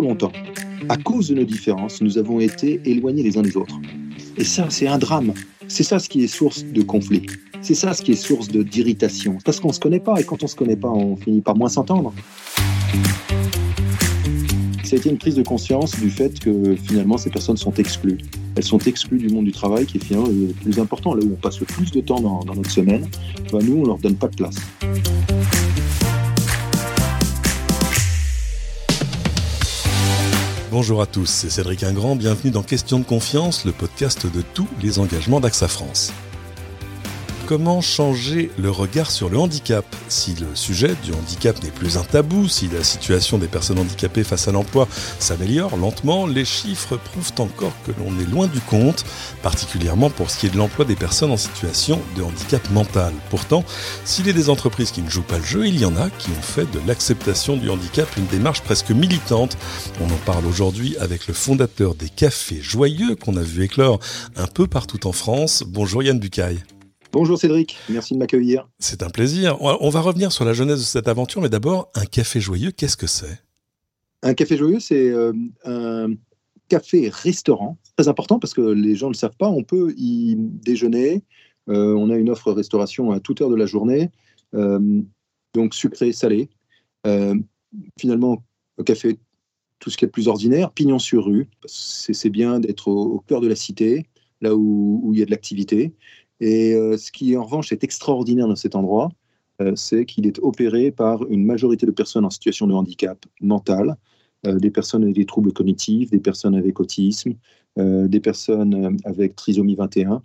longtemps, 0.00 0.32
à 0.88 0.96
cause 0.96 1.28
de 1.28 1.34
nos 1.34 1.44
différences, 1.44 2.00
nous 2.00 2.18
avons 2.18 2.40
été 2.40 2.80
éloignés 2.84 3.22
les 3.22 3.38
uns 3.38 3.42
des 3.42 3.56
autres. 3.56 3.78
Et 4.36 4.44
ça, 4.44 4.66
c'est 4.70 4.86
un 4.86 4.98
drame. 4.98 5.32
C'est 5.68 5.82
ça 5.82 5.98
ce 5.98 6.08
qui 6.08 6.24
est 6.24 6.28
source 6.28 6.64
de 6.64 6.82
conflit. 6.82 7.26
C'est 7.62 7.74
ça 7.74 7.94
ce 7.94 8.02
qui 8.02 8.12
est 8.12 8.16
source 8.16 8.48
d'irritation. 8.48 9.38
Parce 9.44 9.60
qu'on 9.60 9.68
ne 9.68 9.72
se 9.72 9.80
connaît 9.80 10.00
pas, 10.00 10.20
et 10.20 10.24
quand 10.24 10.42
on 10.42 10.46
ne 10.46 10.50
se 10.50 10.56
connaît 10.56 10.76
pas, 10.76 10.88
on 10.88 11.16
finit 11.16 11.40
par 11.40 11.56
moins 11.56 11.68
s'entendre. 11.68 12.12
Ça 14.84 14.96
a 14.96 14.98
été 14.98 15.08
une 15.08 15.16
prise 15.16 15.34
de 15.34 15.42
conscience 15.42 15.98
du 15.98 16.10
fait 16.10 16.38
que 16.38 16.76
finalement 16.76 17.16
ces 17.16 17.30
personnes 17.30 17.56
sont 17.56 17.72
exclues. 17.72 18.18
Elles 18.56 18.64
sont 18.64 18.78
exclues 18.78 19.18
du 19.18 19.28
monde 19.28 19.46
du 19.46 19.52
travail 19.52 19.86
qui 19.86 19.96
est 19.96 20.04
finalement 20.04 20.28
le 20.28 20.52
plus 20.52 20.78
important, 20.78 21.14
là 21.14 21.24
où 21.24 21.32
on 21.32 21.36
passe 21.36 21.58
le 21.58 21.66
plus 21.66 21.90
de 21.90 22.00
temps 22.00 22.20
dans, 22.20 22.44
notre 22.54 22.70
semaine. 22.70 23.08
Ben, 23.50 23.60
nous, 23.64 23.78
on 23.78 23.82
ne 23.82 23.86
leur 23.86 23.98
donne 23.98 24.16
pas 24.16 24.28
de 24.28 24.36
place. 24.36 24.56
Bonjour 30.74 31.00
à 31.00 31.06
tous, 31.06 31.26
c'est 31.26 31.50
Cédric 31.50 31.84
Ingrand, 31.84 32.16
bienvenue 32.16 32.50
dans 32.50 32.64
Question 32.64 32.98
de 32.98 33.04
confiance, 33.04 33.64
le 33.64 33.70
podcast 33.70 34.26
de 34.26 34.42
tous 34.42 34.66
les 34.82 34.98
engagements 34.98 35.38
d'AXA 35.38 35.68
France. 35.68 36.12
Comment 37.46 37.82
changer 37.82 38.50
le 38.56 38.70
regard 38.70 39.10
sur 39.10 39.28
le 39.28 39.36
handicap 39.38 39.84
Si 40.08 40.34
le 40.34 40.46
sujet 40.54 40.94
du 41.04 41.12
handicap 41.12 41.62
n'est 41.62 41.70
plus 41.70 41.98
un 41.98 42.02
tabou, 42.02 42.48
si 42.48 42.68
la 42.68 42.82
situation 42.82 43.36
des 43.36 43.48
personnes 43.48 43.78
handicapées 43.78 44.24
face 44.24 44.48
à 44.48 44.52
l'emploi 44.52 44.88
s'améliore 45.18 45.76
lentement, 45.76 46.26
les 46.26 46.46
chiffres 46.46 46.96
prouvent 46.96 47.32
encore 47.38 47.74
que 47.84 47.92
l'on 47.98 48.18
est 48.18 48.30
loin 48.30 48.46
du 48.46 48.60
compte, 48.60 49.04
particulièrement 49.42 50.08
pour 50.08 50.30
ce 50.30 50.38
qui 50.38 50.46
est 50.46 50.50
de 50.50 50.56
l'emploi 50.56 50.86
des 50.86 50.96
personnes 50.96 51.32
en 51.32 51.36
situation 51.36 52.00
de 52.16 52.22
handicap 52.22 52.70
mental. 52.70 53.12
Pourtant, 53.28 53.62
s'il 54.06 54.26
y 54.26 54.30
a 54.30 54.32
des 54.32 54.48
entreprises 54.48 54.90
qui 54.90 55.02
ne 55.02 55.10
jouent 55.10 55.20
pas 55.20 55.38
le 55.38 55.44
jeu, 55.44 55.66
il 55.66 55.78
y 55.78 55.84
en 55.84 55.96
a 55.96 56.08
qui 56.08 56.30
ont 56.30 56.42
fait 56.42 56.70
de 56.70 56.80
l'acceptation 56.86 57.58
du 57.58 57.68
handicap 57.68 58.08
une 58.16 58.26
démarche 58.26 58.62
presque 58.62 58.90
militante. 58.90 59.58
On 60.00 60.06
en 60.06 60.18
parle 60.24 60.46
aujourd'hui 60.46 60.96
avec 60.98 61.26
le 61.26 61.34
fondateur 61.34 61.94
des 61.94 62.08
Cafés 62.08 62.62
Joyeux 62.62 63.16
qu'on 63.16 63.36
a 63.36 63.42
vu 63.42 63.64
éclore 63.64 64.00
un 64.34 64.46
peu 64.46 64.66
partout 64.66 65.06
en 65.06 65.12
France. 65.12 65.62
Bonjour 65.66 66.02
Yann 66.02 66.18
Bucaille. 66.18 66.62
Bonjour 67.14 67.38
Cédric, 67.38 67.76
merci 67.90 68.12
de 68.14 68.18
m'accueillir. 68.18 68.68
C'est 68.80 69.04
un 69.04 69.08
plaisir. 69.08 69.56
On 69.60 69.88
va 69.88 70.00
revenir 70.00 70.32
sur 70.32 70.44
la 70.44 70.52
jeunesse 70.52 70.80
de 70.80 70.84
cette 70.84 71.06
aventure, 71.06 71.40
mais 71.40 71.48
d'abord, 71.48 71.88
un 71.94 72.06
café 72.06 72.40
joyeux, 72.40 72.72
qu'est-ce 72.72 72.96
que 72.96 73.06
c'est? 73.06 73.40
Un 74.24 74.34
café 74.34 74.56
joyeux, 74.56 74.80
c'est 74.80 75.10
euh, 75.10 75.32
un 75.64 76.08
café-restaurant, 76.68 77.78
très 77.96 78.08
important 78.08 78.40
parce 78.40 78.52
que 78.52 78.62
les 78.62 78.96
gens 78.96 79.06
ne 79.06 79.12
le 79.12 79.16
savent 79.16 79.36
pas, 79.38 79.48
on 79.48 79.62
peut 79.62 79.94
y 79.96 80.34
déjeuner, 80.36 81.22
euh, 81.68 81.94
on 81.94 82.10
a 82.10 82.16
une 82.16 82.30
offre 82.30 82.50
restauration 82.50 83.12
à 83.12 83.20
toute 83.20 83.40
heure 83.40 83.50
de 83.50 83.54
la 83.54 83.66
journée, 83.66 84.10
euh, 84.54 85.00
donc 85.54 85.72
sucré, 85.72 86.10
salé. 86.10 86.50
finalement, 87.96 88.44
un 88.76 88.82
café, 88.82 89.20
tout 89.78 89.88
ce 89.88 89.96
qui 89.96 90.04
est 90.04 90.08
plus 90.08 90.26
ordinaire, 90.26 90.72
pignon 90.72 90.98
sur 90.98 91.26
rue, 91.26 91.48
c'est 91.64 92.30
bien 92.30 92.58
d'être 92.58 92.88
au, 92.88 93.20
cœur 93.20 93.40
de 93.40 93.46
la 93.46 93.54
cité, 93.54 94.04
là 94.40 94.56
où 94.56 95.12
il 95.14 95.20
y 95.20 95.22
a 95.22 95.26
de 95.26 95.30
l'activité. 95.30 95.94
Et 96.40 96.74
euh, 96.74 96.96
ce 96.96 97.12
qui, 97.12 97.36
en 97.36 97.44
revanche, 97.44 97.72
est 97.72 97.84
extraordinaire 97.84 98.48
dans 98.48 98.56
cet 98.56 98.74
endroit, 98.74 99.10
euh, 99.60 99.76
c'est 99.76 100.04
qu'il 100.04 100.26
est 100.26 100.38
opéré 100.40 100.90
par 100.90 101.24
une 101.28 101.44
majorité 101.44 101.86
de 101.86 101.92
personnes 101.92 102.24
en 102.24 102.30
situation 102.30 102.66
de 102.66 102.74
handicap 102.74 103.24
mental, 103.40 103.96
euh, 104.46 104.58
des 104.58 104.70
personnes 104.70 105.04
avec 105.04 105.14
des 105.14 105.26
troubles 105.26 105.52
cognitifs, 105.52 106.10
des 106.10 106.18
personnes 106.18 106.54
avec 106.54 106.80
autisme, 106.80 107.34
des 107.76 108.20
personnes 108.20 109.00
avec 109.04 109.34
trisomie 109.34 109.74
21. 109.74 110.22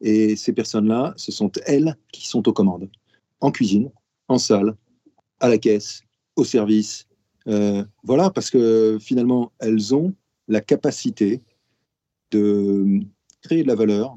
Et 0.00 0.36
ces 0.36 0.52
personnes-là, 0.52 1.12
ce 1.16 1.32
sont 1.32 1.50
elles 1.66 1.96
qui 2.12 2.28
sont 2.28 2.48
aux 2.48 2.52
commandes, 2.52 2.88
en 3.40 3.50
cuisine, 3.50 3.90
en 4.28 4.38
salle, 4.38 4.76
à 5.40 5.48
la 5.48 5.58
caisse, 5.58 6.02
au 6.36 6.44
service. 6.44 7.08
voilà, 8.04 8.30
parce 8.30 8.48
que 8.48 8.98
finalement, 9.00 9.50
elles 9.58 9.92
ont 9.92 10.14
la 10.46 10.60
capacité 10.60 11.42
de 12.30 13.00
créer 13.42 13.64
de 13.64 13.68
la 13.68 13.74
valeur, 13.74 14.16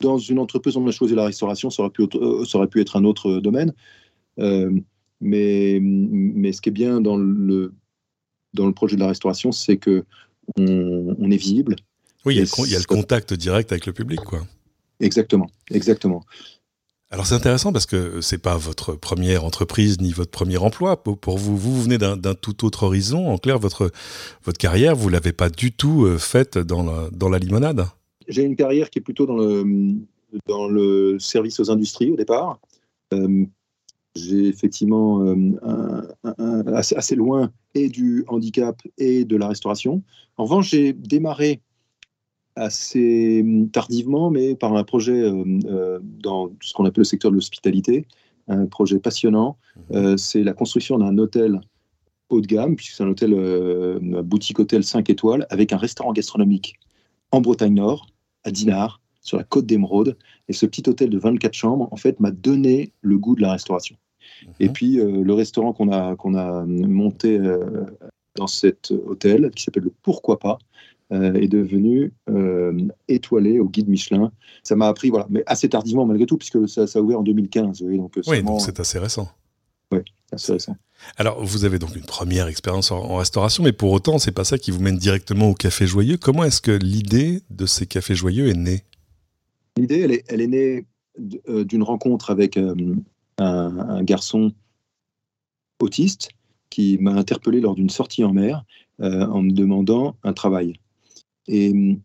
dans 0.00 0.18
une 0.18 0.38
entreprise, 0.38 0.76
on 0.76 0.86
a 0.86 0.90
choisi 0.90 1.14
la 1.14 1.24
restauration, 1.24 1.70
ça 1.70 1.82
aurait 1.82 1.90
pu, 1.90 2.02
euh, 2.02 2.44
ça 2.44 2.58
aurait 2.58 2.68
pu 2.68 2.80
être 2.80 2.96
un 2.96 3.04
autre 3.04 3.40
domaine. 3.40 3.72
Euh, 4.38 4.70
mais, 5.20 5.78
mais 5.82 6.52
ce 6.52 6.60
qui 6.60 6.70
est 6.70 6.72
bien 6.72 7.00
dans 7.00 7.16
le, 7.16 7.74
dans 8.54 8.66
le 8.66 8.72
projet 8.72 8.96
de 8.96 9.00
la 9.00 9.08
restauration, 9.08 9.52
c'est 9.52 9.76
que 9.76 10.04
on, 10.56 11.30
est 11.30 11.36
visible. 11.36 11.76
Oui, 12.24 12.34
il 12.34 12.38
y, 12.38 12.74
a 12.74 12.78
le, 12.78 12.84
contact 12.84 13.34
direct 13.34 13.70
avec 13.70 13.86
le 13.86 13.92
public, 13.92 14.20
quoi. 14.20 14.40
Exactement, 14.98 15.48
exactement. 15.70 16.24
Alors 17.12 17.26
c'est 17.26 17.34
intéressant 17.34 17.72
parce 17.72 17.86
que 17.86 18.20
c'est 18.20 18.38
pas 18.38 18.56
votre 18.56 18.94
première 18.94 19.44
entreprise 19.44 20.00
ni 20.00 20.12
votre 20.12 20.30
premier 20.30 20.58
emploi. 20.58 21.02
Pour 21.02 21.38
vous, 21.38 21.56
vous 21.56 21.82
venez 21.82 21.98
d'un 21.98 22.34
tout 22.34 22.64
autre 22.64 22.84
horizon. 22.84 23.28
En 23.28 23.38
clair, 23.38 23.58
votre, 23.58 23.90
votre 24.44 24.58
carrière, 24.58 24.94
vous 24.94 25.08
l'avez 25.08 25.32
pas 25.32 25.50
du 25.50 25.72
tout 25.72 26.04
euh, 26.04 26.18
faite 26.18 26.56
dans 26.56 26.84
la, 26.84 27.10
dans 27.10 27.28
la 27.28 27.38
limonade 27.38 27.86
j'ai 28.30 28.44
une 28.44 28.56
carrière 28.56 28.90
qui 28.90 29.00
est 29.00 29.02
plutôt 29.02 29.26
dans 29.26 29.36
le, 29.36 29.96
dans 30.46 30.68
le 30.68 31.18
service 31.18 31.60
aux 31.60 31.70
industries 31.70 32.10
au 32.10 32.16
départ. 32.16 32.60
Euh, 33.12 33.44
j'ai 34.16 34.48
effectivement 34.48 35.22
euh, 35.22 36.02
assez, 36.74 37.16
loin 37.16 37.52
et 37.74 37.88
du 37.88 38.24
handicap 38.28 38.80
et 38.98 39.24
de 39.24 39.36
la 39.36 39.48
restauration. 39.48 40.02
En 40.36 40.44
revanche, 40.44 40.70
j'ai 40.70 40.92
démarré 40.92 41.60
assez 42.56 43.44
tardivement, 43.72 44.30
mais 44.30 44.56
par 44.56 44.74
un 44.74 44.82
projet 44.82 45.22
euh, 45.22 46.00
dans 46.02 46.50
ce 46.60 46.72
qu'on 46.72 46.84
appelle 46.84 47.02
le 47.02 47.04
secteur 47.04 47.30
de 47.30 47.36
l'hospitalité, 47.36 48.06
un 48.48 48.66
projet 48.66 48.98
passionnant. 48.98 49.56
Mmh. 49.90 50.16
c'est 50.16 50.42
la 50.42 50.52
construction 50.52 50.98
d'un 50.98 51.16
hôtel 51.18 51.60
haut 52.28 52.40
de 52.40 52.46
gamme, 52.46 52.74
puisque 52.74 52.94
c'est 52.94 53.04
un 53.04 53.08
hôtel, 53.08 53.32
boutique 54.24 54.58
hôtel 54.58 54.82
5 54.82 55.08
étoiles, 55.08 55.46
avec 55.50 55.72
un 55.72 55.76
restaurant 55.76 56.12
gastronomique 56.12 56.78
en 57.32 57.40
Bretagne 57.40 57.74
Nord, 57.74 58.06
à 58.44 58.50
Dinard, 58.50 59.00
sur 59.20 59.36
la 59.38 59.44
côte 59.44 59.66
d'Émeraude. 59.66 60.16
Et 60.48 60.52
ce 60.52 60.66
petit 60.66 60.88
hôtel 60.88 61.10
de 61.10 61.18
24 61.18 61.52
chambres, 61.52 61.88
en 61.90 61.96
fait, 61.96 62.20
m'a 62.20 62.30
donné 62.30 62.92
le 63.00 63.18
goût 63.18 63.36
de 63.36 63.42
la 63.42 63.52
restauration. 63.52 63.96
Et 64.58 64.68
mhm. 64.68 64.72
puis, 64.72 65.00
euh, 65.00 65.22
le 65.22 65.34
restaurant 65.34 65.72
qu'on 65.72 65.92
a, 65.92 66.16
qu'on 66.16 66.34
a 66.34 66.64
monté 66.64 67.38
euh, 67.38 67.58
dans 68.36 68.46
cet 68.46 68.90
hôtel, 68.90 69.50
qui 69.50 69.64
s'appelle 69.64 69.84
le 69.84 69.92
Pourquoi 70.02 70.38
pas, 70.38 70.58
euh, 71.12 71.34
est 71.34 71.48
devenu 71.48 72.12
étoilé 73.08 73.58
au 73.58 73.68
guide 73.68 73.88
Michelin. 73.88 74.30
Ça 74.62 74.76
m'a 74.76 74.86
appris, 74.86 75.10
voilà, 75.10 75.26
mais 75.28 75.42
assez 75.46 75.68
tardivement 75.68 76.06
malgré 76.06 76.26
tout, 76.26 76.36
puisque 76.36 76.68
ça, 76.68 76.86
ça 76.86 77.00
a 77.00 77.02
ouvert 77.02 77.18
en 77.18 77.22
2015. 77.22 77.82
donc, 77.82 78.18
oui, 78.26 78.42
donc 78.42 78.60
c'est 78.60 78.78
assez 78.78 78.98
récent. 78.98 79.28
Oui, 79.92 80.00
récent. 80.32 80.76
Alors, 81.16 81.44
vous 81.44 81.64
avez 81.64 81.78
donc 81.78 81.96
une 81.96 82.04
première 82.04 82.46
expérience 82.46 82.90
en, 82.90 83.16
restauration, 83.16 83.62
mais 83.64 83.72
pour 83.72 83.90
autant, 83.92 84.18
c'est 84.18 84.32
pas 84.32 84.44
ça 84.44 84.58
qui 84.58 84.70
vous 84.70 84.80
mène 84.80 84.96
directement 84.96 85.48
au 85.48 85.54
Café 85.54 85.86
Joyeux. 85.86 86.16
Comment 86.16 86.44
est-ce 86.44 86.60
que 86.60 86.72
l'idée 86.72 87.42
de 87.50 87.66
ces 87.66 87.86
Cafés 87.86 88.14
Joyeux 88.14 88.48
est 88.48 88.54
née? 88.54 88.84
L'idée, 89.76 90.00
elle 90.00 90.12
est, 90.12 90.24
elle 90.28 90.40
est 90.40 90.46
née 90.46 90.86
euh, 91.48 91.64
d'une 91.64 91.82
rencontre 91.82 92.30
avec 92.30 92.56
euh, 92.56 92.74
un, 93.38 94.02
garçon 94.02 94.52
autiste 95.80 96.30
qui 96.68 96.98
m'a 96.98 97.12
interpellé 97.12 97.60
lors 97.60 97.74
d'une 97.74 97.90
sortie 97.90 98.22
en 98.24 98.32
mer 98.32 98.64
euh, 99.00 99.26
en 99.26 99.42
me 99.42 99.50
demandant 99.50 100.16
un 100.22 100.32
travail. 100.32 100.74
Et 101.48 101.98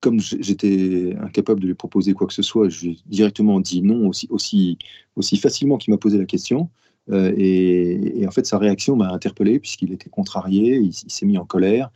comme 0.00 0.20
j'étais 0.20 1.16
incapable 1.20 1.60
de 1.60 1.66
lui 1.66 1.74
proposer 1.74 2.14
quoi 2.14 2.26
que 2.26 2.32
ce 2.32 2.42
soit, 2.42 2.68
je 2.68 2.86
lui 2.86 2.92
ai 2.92 2.98
directement 3.06 3.60
dit 3.60 3.82
non 3.82 4.08
aussi, 4.08 4.28
aussi, 4.30 4.78
aussi 5.16 5.36
facilement 5.36 5.78
qu'il 5.78 5.92
m'a 5.92 5.98
posé 5.98 6.16
la 6.16 6.26
question. 6.26 6.70
Euh, 7.10 7.32
et, 7.36 8.26
en 8.26 8.30
fait, 8.30 8.46
sa 8.46 8.58
réaction 8.58 8.96
m'a 8.96 9.12
interpellé 9.12 9.58
puisqu'il 9.60 9.92
était 9.92 10.10
contrarié, 10.10 10.76
il, 10.76 10.92
s'est 10.92 11.26
mis 11.26 11.38
en 11.38 11.44
colère. 11.44 11.90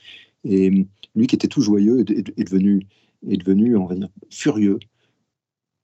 Et 0.45 0.87
lui, 1.15 1.27
qui 1.27 1.35
était 1.35 1.49
tout 1.49 1.63
joyeux, 1.63 2.01
est, 2.01 2.45
devenu, 2.45 2.87
est 3.29 3.37
devenu, 3.37 3.77
on 3.77 3.87
va 3.87 3.95
dire, 3.95 4.09
furieux 4.31 4.79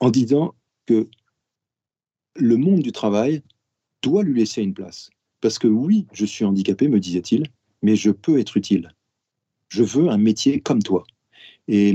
en 0.00 0.10
disant 0.10 0.54
que 0.86 1.08
le 2.36 2.56
monde 2.56 2.80
du 2.80 2.92
travail 2.92 3.42
doit 4.02 4.22
lui 4.22 4.38
laisser 4.38 4.62
une 4.62 4.74
place. 4.74 5.10
Parce 5.40 5.58
que 5.58 5.68
oui, 5.68 6.06
je 6.12 6.24
suis 6.24 6.44
handicapé, 6.44 6.88
me 6.88 7.00
disait-il, 7.00 7.46
mais 7.82 7.96
je 7.96 8.10
peux 8.10 8.38
être 8.38 8.56
utile. 8.56 8.94
Je 9.68 9.82
veux 9.82 10.08
un 10.08 10.18
métier 10.18 10.60
comme 10.60 10.82
toi. 10.82 11.04
Et 11.68 11.94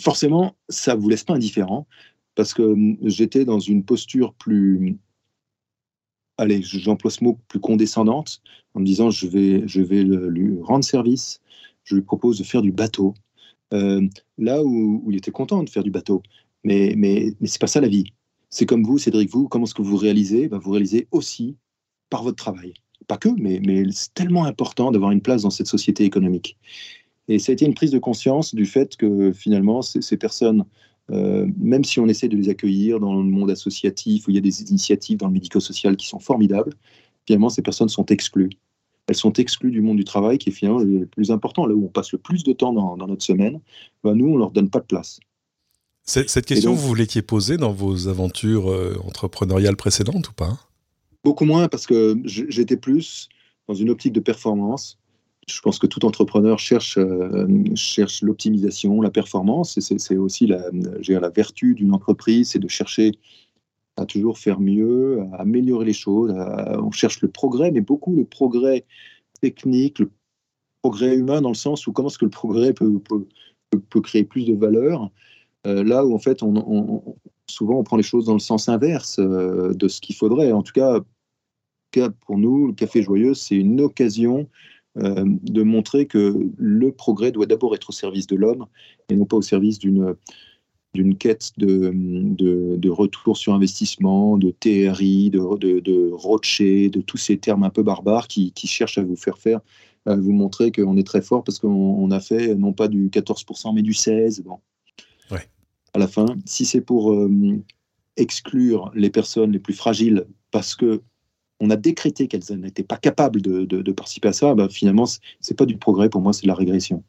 forcément, 0.00 0.56
ça 0.68 0.94
ne 0.94 1.00
vous 1.00 1.08
laisse 1.08 1.24
pas 1.24 1.34
indifférent, 1.34 1.86
parce 2.34 2.54
que 2.54 2.74
j'étais 3.02 3.44
dans 3.44 3.60
une 3.60 3.84
posture 3.84 4.34
plus 4.34 4.98
allez, 6.38 6.62
j'emploie 6.62 7.10
ce 7.10 7.22
mot 7.24 7.38
plus 7.48 7.60
condescendante, 7.60 8.42
en 8.74 8.80
me 8.80 8.84
disant 8.84 9.10
je 9.10 9.26
vais, 9.26 9.66
je 9.66 9.82
vais 9.82 10.02
lui 10.02 10.60
rendre 10.62 10.84
service, 10.84 11.40
je 11.84 11.94
lui 11.94 12.02
propose 12.02 12.38
de 12.38 12.44
faire 12.44 12.62
du 12.62 12.72
bateau. 12.72 13.14
Euh, 13.72 14.06
là 14.38 14.62
où, 14.62 15.04
il 15.08 15.16
était 15.16 15.30
content 15.30 15.62
de 15.62 15.70
faire 15.70 15.82
du 15.82 15.90
bateau. 15.90 16.22
Mais, 16.64 16.94
mais, 16.96 17.34
mais 17.40 17.48
c'est 17.48 17.60
pas 17.60 17.66
ça 17.66 17.80
la 17.80 17.88
vie. 17.88 18.12
C'est 18.50 18.66
comme 18.66 18.84
vous, 18.84 18.98
Cédric, 18.98 19.30
vous, 19.30 19.48
comment 19.48 19.64
est-ce 19.64 19.74
que 19.74 19.82
vous 19.82 19.96
réalisez? 19.96 20.48
Bah, 20.48 20.58
Vous 20.62 20.70
réalisez 20.70 21.08
aussi 21.10 21.56
par 22.10 22.22
votre 22.22 22.36
travail. 22.36 22.74
Pas 23.08 23.16
que, 23.16 23.28
mais, 23.28 23.60
mais 23.64 23.84
c'est 23.90 24.14
tellement 24.14 24.44
important 24.44 24.90
d'avoir 24.90 25.10
une 25.10 25.22
place 25.22 25.42
dans 25.42 25.50
cette 25.50 25.66
société 25.66 26.04
économique. 26.04 26.58
Et 27.28 27.38
ça 27.38 27.50
a 27.50 27.54
été 27.54 27.64
une 27.64 27.74
prise 27.74 27.90
de 27.90 27.98
conscience 27.98 28.54
du 28.54 28.66
fait 28.66 28.96
que 28.96 29.32
finalement, 29.32 29.80
ces 29.82 30.16
personnes 30.16 30.64
euh, 31.12 31.46
même 31.58 31.84
si 31.84 32.00
on 32.00 32.06
essaie 32.06 32.28
de 32.28 32.36
les 32.36 32.48
accueillir 32.48 32.98
dans 32.98 33.14
le 33.14 33.28
monde 33.28 33.50
associatif, 33.50 34.26
où 34.26 34.30
il 34.30 34.34
y 34.34 34.38
a 34.38 34.42
des 34.42 34.62
initiatives 34.62 35.18
dans 35.18 35.26
le 35.26 35.32
médico-social 35.32 35.96
qui 35.96 36.06
sont 36.06 36.18
formidables, 36.18 36.74
finalement, 37.26 37.50
ces 37.50 37.62
personnes 37.62 37.88
sont 37.88 38.06
exclues. 38.06 38.50
elles 39.08 39.16
sont 39.16 39.32
exclues 39.34 39.70
du 39.70 39.82
monde 39.82 39.98
du 39.98 40.04
travail, 40.04 40.38
qui 40.38 40.48
est 40.48 40.52
finalement 40.52 40.80
le 40.80 41.06
plus 41.06 41.30
important, 41.30 41.66
là 41.66 41.74
où 41.74 41.84
on 41.84 41.88
passe 41.88 42.12
le 42.12 42.18
plus 42.18 42.44
de 42.44 42.52
temps 42.52 42.72
dans, 42.72 42.96
notre 43.06 43.22
semaine. 43.22 43.60
Ben, 44.04 44.14
nous, 44.14 44.26
on 44.26 44.36
leur 44.36 44.50
donne 44.52 44.70
pas 44.70 44.80
de 44.80 44.86
place. 44.86 45.20
Cette 46.04 46.46
question, 46.46 46.72
vous 46.74 46.94
l'étiez 46.94 47.22
posée 47.22 47.56
dans 47.56 47.72
vos 47.72 48.08
aventures 48.08 48.70
euh, 48.70 48.98
entrepreneuriales 49.04 49.76
précédentes 49.76 50.30
ou 50.30 50.32
pas? 50.32 50.58
Beaucoup 51.22 51.44
moins, 51.44 51.68
parce 51.68 51.86
que 51.86 52.20
j'étais 52.24 52.76
plus 52.76 53.28
dans 53.68 53.74
une 53.74 53.90
optique 53.90 54.12
de 54.12 54.20
performance. 54.20 54.98
Je 55.48 55.60
pense 55.60 55.78
que 55.78 55.86
tout 55.86 56.04
entrepreneur 56.04 56.58
cherche, 56.58 56.98
euh, 56.98 57.46
l'optimisation, 58.22 59.00
la 59.00 59.10
performance. 59.10 59.78
C'est 59.80 60.16
aussi 60.16 60.46
la, 60.46 60.70
la 60.72 61.30
vertu 61.30 61.74
d'une 61.74 61.92
entreprise, 61.92 62.50
c'est 62.50 62.58
de 62.58 62.68
chercher 62.68 63.12
à 63.96 64.06
toujours 64.06 64.38
faire 64.38 64.60
mieux, 64.60 65.20
à 65.32 65.42
améliorer 65.42 65.84
les 65.84 65.92
choses. 65.92 66.32
on 66.32 66.90
cherche 66.92 67.20
le 67.20 67.28
progrès, 67.28 67.70
mais 67.70 67.80
beaucoup 67.80 68.14
le 68.14 68.24
progrès 68.24 68.84
technique, 69.40 69.98
le 69.98 70.10
progrès 70.82 71.16
humain 71.16 71.40
dans 71.40 71.50
le 71.50 71.54
sens 71.54 71.86
où 71.86 71.92
comment 71.92 72.08
est-ce 72.08 72.18
que 72.18 72.24
le 72.24 72.30
progrès 72.30 72.72
peut, 72.72 73.00
créer 74.02 74.24
plus 74.24 74.44
de 74.44 74.54
valeur. 74.54 75.10
Euh, 75.66 75.84
là 75.84 76.04
où 76.04 76.14
en 76.14 76.18
fait, 76.18 76.40
souvent 77.48 77.78
on 77.78 77.84
prend 77.84 77.96
les 77.96 78.02
choses 78.02 78.26
dans 78.26 78.34
le 78.34 78.40
sens 78.40 78.68
inverse 78.68 79.18
euh, 79.18 79.72
de 79.74 79.88
ce 79.88 80.00
qu'il 80.00 80.16
faudrait. 80.16 80.52
En 80.52 80.62
tout 80.62 80.72
cas, 80.72 81.00
pour 82.26 82.38
nous, 82.38 82.68
le 82.68 82.72
Café 82.72 83.02
Joyeux, 83.02 83.34
c'est 83.34 83.54
une 83.54 83.80
occasion 83.80 84.48
euh, 84.98 85.24
de 85.24 85.62
montrer 85.62 86.06
que 86.06 86.50
le 86.58 86.92
progrès 86.92 87.32
doit 87.32 87.46
d'abord 87.46 87.74
être 87.74 87.90
au 87.90 87.92
service 87.92 88.26
de 88.26 88.36
l'homme 88.36 88.66
et 89.08 89.16
non 89.16 89.24
pas 89.24 89.36
au 89.36 89.42
service 89.42 89.78
d'une 89.78 90.14
d'une 90.94 91.16
quête 91.16 91.52
de, 91.56 91.90
de, 91.94 92.90
retour 92.90 93.38
sur 93.38 93.54
investissement, 93.54 94.36
de 94.36 94.50
TRI, 94.50 95.30
de, 95.30 95.56
de, 95.56 95.80
de 95.80 96.10
Rocher, 96.12 96.90
de 96.90 97.00
tous 97.00 97.16
ces 97.16 97.38
termes 97.38 97.62
un 97.62 97.70
peu 97.70 97.82
barbares 97.82 98.28
qui, 98.28 98.52
qui, 98.52 98.66
cherchent 98.66 98.98
à 98.98 99.02
vous 99.02 99.16
faire 99.16 99.38
faire, 99.38 99.60
à 100.04 100.16
vous 100.16 100.32
montrer 100.32 100.70
qu'on 100.70 100.98
est 100.98 101.06
très 101.06 101.22
fort 101.22 101.44
parce 101.44 101.58
qu'on 101.58 102.10
a 102.10 102.20
fait 102.20 102.54
non 102.54 102.74
pas 102.74 102.88
du 102.88 103.08
14% 103.08 103.74
mais 103.74 103.80
du 103.80 103.92
16%. 103.92 104.42
Bon. 104.42 104.58
Ouais. 105.30 105.48
À 105.94 105.98
la 105.98 106.08
fin, 106.08 106.26
si 106.44 106.66
c'est 106.66 106.82
pour 106.82 107.12
euh, 107.12 107.30
exclure 108.18 108.90
les 108.94 109.08
personnes 109.08 109.52
les 109.52 109.58
plus 109.58 109.74
fragiles 109.74 110.26
parce 110.50 110.74
que 110.74 111.00
on 111.62 111.70
a 111.70 111.76
décrété 111.76 112.26
qu'elles 112.26 112.58
n'étaient 112.58 112.82
pas 112.82 112.96
capables 112.96 113.40
de, 113.40 113.92
participer 113.92 114.28
à 114.28 114.32
ça, 114.32 114.54
bah, 114.54 114.66
finalement, 114.68 115.06
ce 115.06 115.18
n'est 115.48 115.56
pas 115.56 115.64
du 115.64 115.76
progrès, 115.76 116.08
pour 116.08 116.20
moi, 116.20 116.32
c'est 116.32 116.42
de 116.42 116.48
la 116.48 116.54
régression. 116.54 117.04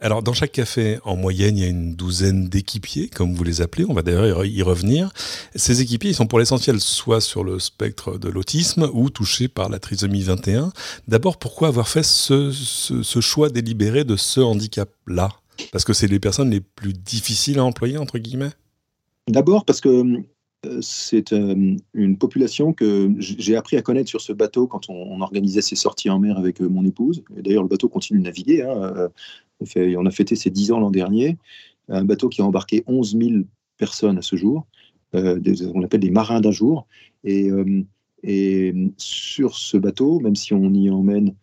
Alors, 0.00 0.22
dans 0.22 0.32
chaque 0.32 0.52
café, 0.52 0.98
en 1.04 1.16
moyenne, 1.16 1.58
il 1.58 1.60
y 1.60 1.66
a 1.66 1.68
une 1.68 1.94
douzaine 1.94 2.48
d'équipiers, 2.48 3.08
comme 3.08 3.34
vous 3.34 3.44
les 3.44 3.60
appelez. 3.60 3.84
On 3.86 3.92
va 3.92 4.00
d'ailleurs 4.00 4.46
y 4.46 4.62
revenir. 4.62 5.12
Ces 5.54 5.82
équipiers, 5.82 6.12
ils 6.12 6.14
sont 6.14 6.26
pour 6.26 6.38
l'essentiel 6.38 6.80
soit 6.80 7.20
sur 7.20 7.44
le 7.44 7.58
spectre 7.58 8.16
de 8.16 8.30
l'autisme 8.30 8.88
ou 8.94 9.10
touchés 9.10 9.48
par 9.48 9.68
la 9.68 9.78
trisomie 9.78 10.22
21. 10.22 10.72
D'abord, 11.06 11.38
pourquoi 11.38 11.68
avoir 11.68 11.88
fait 11.88 12.02
ce, 12.02 12.50
ce 12.50 13.20
choix 13.20 13.50
délibéré 13.50 14.04
de 14.04 14.16
ce 14.16 14.40
handicap-là? 14.40 15.28
Parce 15.72 15.84
que 15.84 15.92
c'est 15.92 16.06
les 16.06 16.20
personnes 16.20 16.48
les 16.48 16.62
plus 16.62 16.94
difficiles 16.94 17.58
à 17.58 17.64
employer, 17.64 17.98
entre 17.98 18.16
guillemets? 18.16 18.52
D'abord 19.28 19.66
parce 19.66 19.82
que 19.82 19.88
euh, 19.88 20.24
c'est 20.82 21.32
euh, 21.32 21.76
une 21.94 22.18
population 22.18 22.72
que 22.72 23.14
j'ai 23.18 23.56
appris 23.56 23.76
à 23.76 23.82
connaître 23.82 24.08
sur 24.08 24.20
ce 24.20 24.32
bateau 24.32 24.66
quand 24.66 24.90
on, 24.90 25.20
organisait 25.20 25.62
ses 25.62 25.76
sorties 25.76 26.10
en 26.10 26.18
mer 26.18 26.38
avec 26.38 26.60
euh, 26.60 26.68
mon 26.68 26.84
épouse. 26.84 27.22
D'ailleurs, 27.30 27.62
le 27.62 27.68
bateau 27.68 27.88
continue 27.88 28.18
de 28.18 28.24
naviguer. 28.24 28.62
Hein. 28.62 29.08
On 29.76 30.06
a 30.06 30.10
fêté 30.10 30.36
ses 30.36 30.50
10 30.50 30.72
ans 30.72 30.80
l'an 30.80 30.90
dernier. 30.90 31.38
Un 31.88 32.04
bateau 32.04 32.28
qui 32.28 32.42
a 32.42 32.44
embarqué 32.44 32.84
11 32.86 33.16
000 33.18 33.30
personnes 33.78 34.18
à 34.18 34.22
ce 34.22 34.36
jour. 34.36 34.66
on 35.12 35.82
appelle 35.82 36.00
des 36.00 36.10
marins 36.10 36.40
d'un 36.40 36.50
jour. 36.50 36.86
Et, 37.24 37.50
sur 38.96 39.56
ce 39.56 39.76
bateau, 39.76 40.20
même 40.20 40.36
si 40.36 40.52
on 40.52 40.72
y 40.72 40.90
emmène 40.90 41.34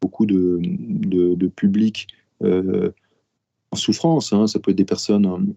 beaucoup 0.00 0.26
de, 0.26 0.60
de, 0.62 1.46
public 1.48 2.08
en 2.42 3.76
souffrance, 3.76 4.32
hein, 4.32 4.46
ça 4.46 4.58
peut 4.58 4.70
être 4.70 4.78
des 4.78 4.84
personnes 4.84 5.54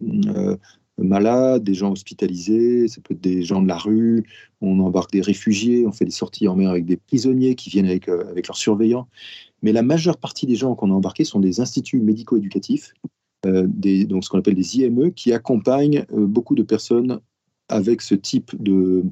malades, 1.04 1.64
des 1.64 1.74
gens 1.74 1.92
hospitalisés, 1.92 2.88
ça 2.88 3.02
peut 3.02 3.14
être 3.14 3.22
des 3.22 3.44
gens 3.44 3.62
de 3.62 3.68
la 3.68 3.78
rue, 3.78 4.26
on 4.62 4.80
embarque 4.80 5.12
des 5.12 5.22
réfugiés, 5.22 5.86
on 5.86 5.92
fait 5.92 6.06
des 6.06 6.12
sorties 6.12 6.48
en 6.48 6.56
mer 6.56 6.70
avec 6.70 6.86
des 6.86 6.98
prisonniers 6.98 7.56
qui 7.56 7.70
viennent 7.70 7.86
avec, 7.86 8.10
euh, 8.10 8.30
avec 8.30 8.48
leurs 8.48 8.58
surveillants. 8.58 9.08
Mais 9.62 9.72
la 9.72 9.84
majeure 9.84 10.18
partie 10.18 10.46
des 10.46 10.56
gens 10.56 10.76
qu'on 10.76 10.92
a 10.92 10.94
embarqués 10.94 11.24
sont 11.24 11.40
des 11.40 11.60
instituts 11.60 12.00
médico-éducatifs, 12.00 12.94
euh, 13.46 13.68
donc 13.68 14.24
ce 14.24 14.30
qu'on 14.30 14.40
appelle 14.40 14.56
des 14.56 14.78
IME, 14.78 15.12
qui 15.14 15.34
accompagnent 15.34 16.06
euh, 16.14 16.26
beaucoup 16.26 16.56
de 16.56 16.64
personnes 16.64 17.20
avec 17.70 18.02
ce 18.02 18.16
type 18.16 18.52
de, 18.62 19.04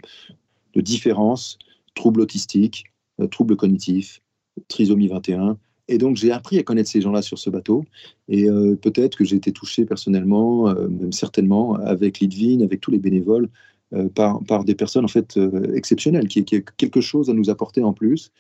de 0.74 0.82
différence, 0.82 1.58
troubles 1.96 2.22
autistiques, 2.22 2.86
troubles 3.30 3.56
cognitifs, 3.56 4.22
trisomie 4.68 5.08
21, 5.08 5.58
et 5.92 5.98
donc, 5.98 6.16
j'ai 6.16 6.32
appris 6.32 6.58
à 6.58 6.64
connaître 6.64 6.90
ces 6.90 7.02
gens-là 7.02 7.22
sur 7.22 7.38
ce 7.38 7.50
bateau. 7.50 7.84
Et 8.30 8.50
euh, 8.50 8.76
peut-être 8.76 9.18
que 9.18 9.26
j'ai 9.26 9.36
été 9.36 9.52
touché 9.52 9.84
personnellement, 9.84 10.70
euh, 10.70 10.88
même 10.88 11.12
certainement, 11.12 11.76
avec 11.76 12.22
Lidvin, 12.22 12.64
avec 12.64 12.80
tous 12.80 12.92
les 12.92 12.98
bénévoles, 12.98 13.50
euh, 13.94 14.08
par, 14.08 14.64
des 14.64 14.74
personnes 14.74 15.04
en 15.04 15.10
fait 15.10 15.38
exceptionnelles, 15.74 16.30
qui, 16.30 16.46
qui 16.46 16.64
quelque 16.78 17.02
chose 17.02 17.30
à 17.30 17.34
nous 17.34 17.50
apporter 17.50 17.84
en 17.84 17.92
plus. 17.92 18.32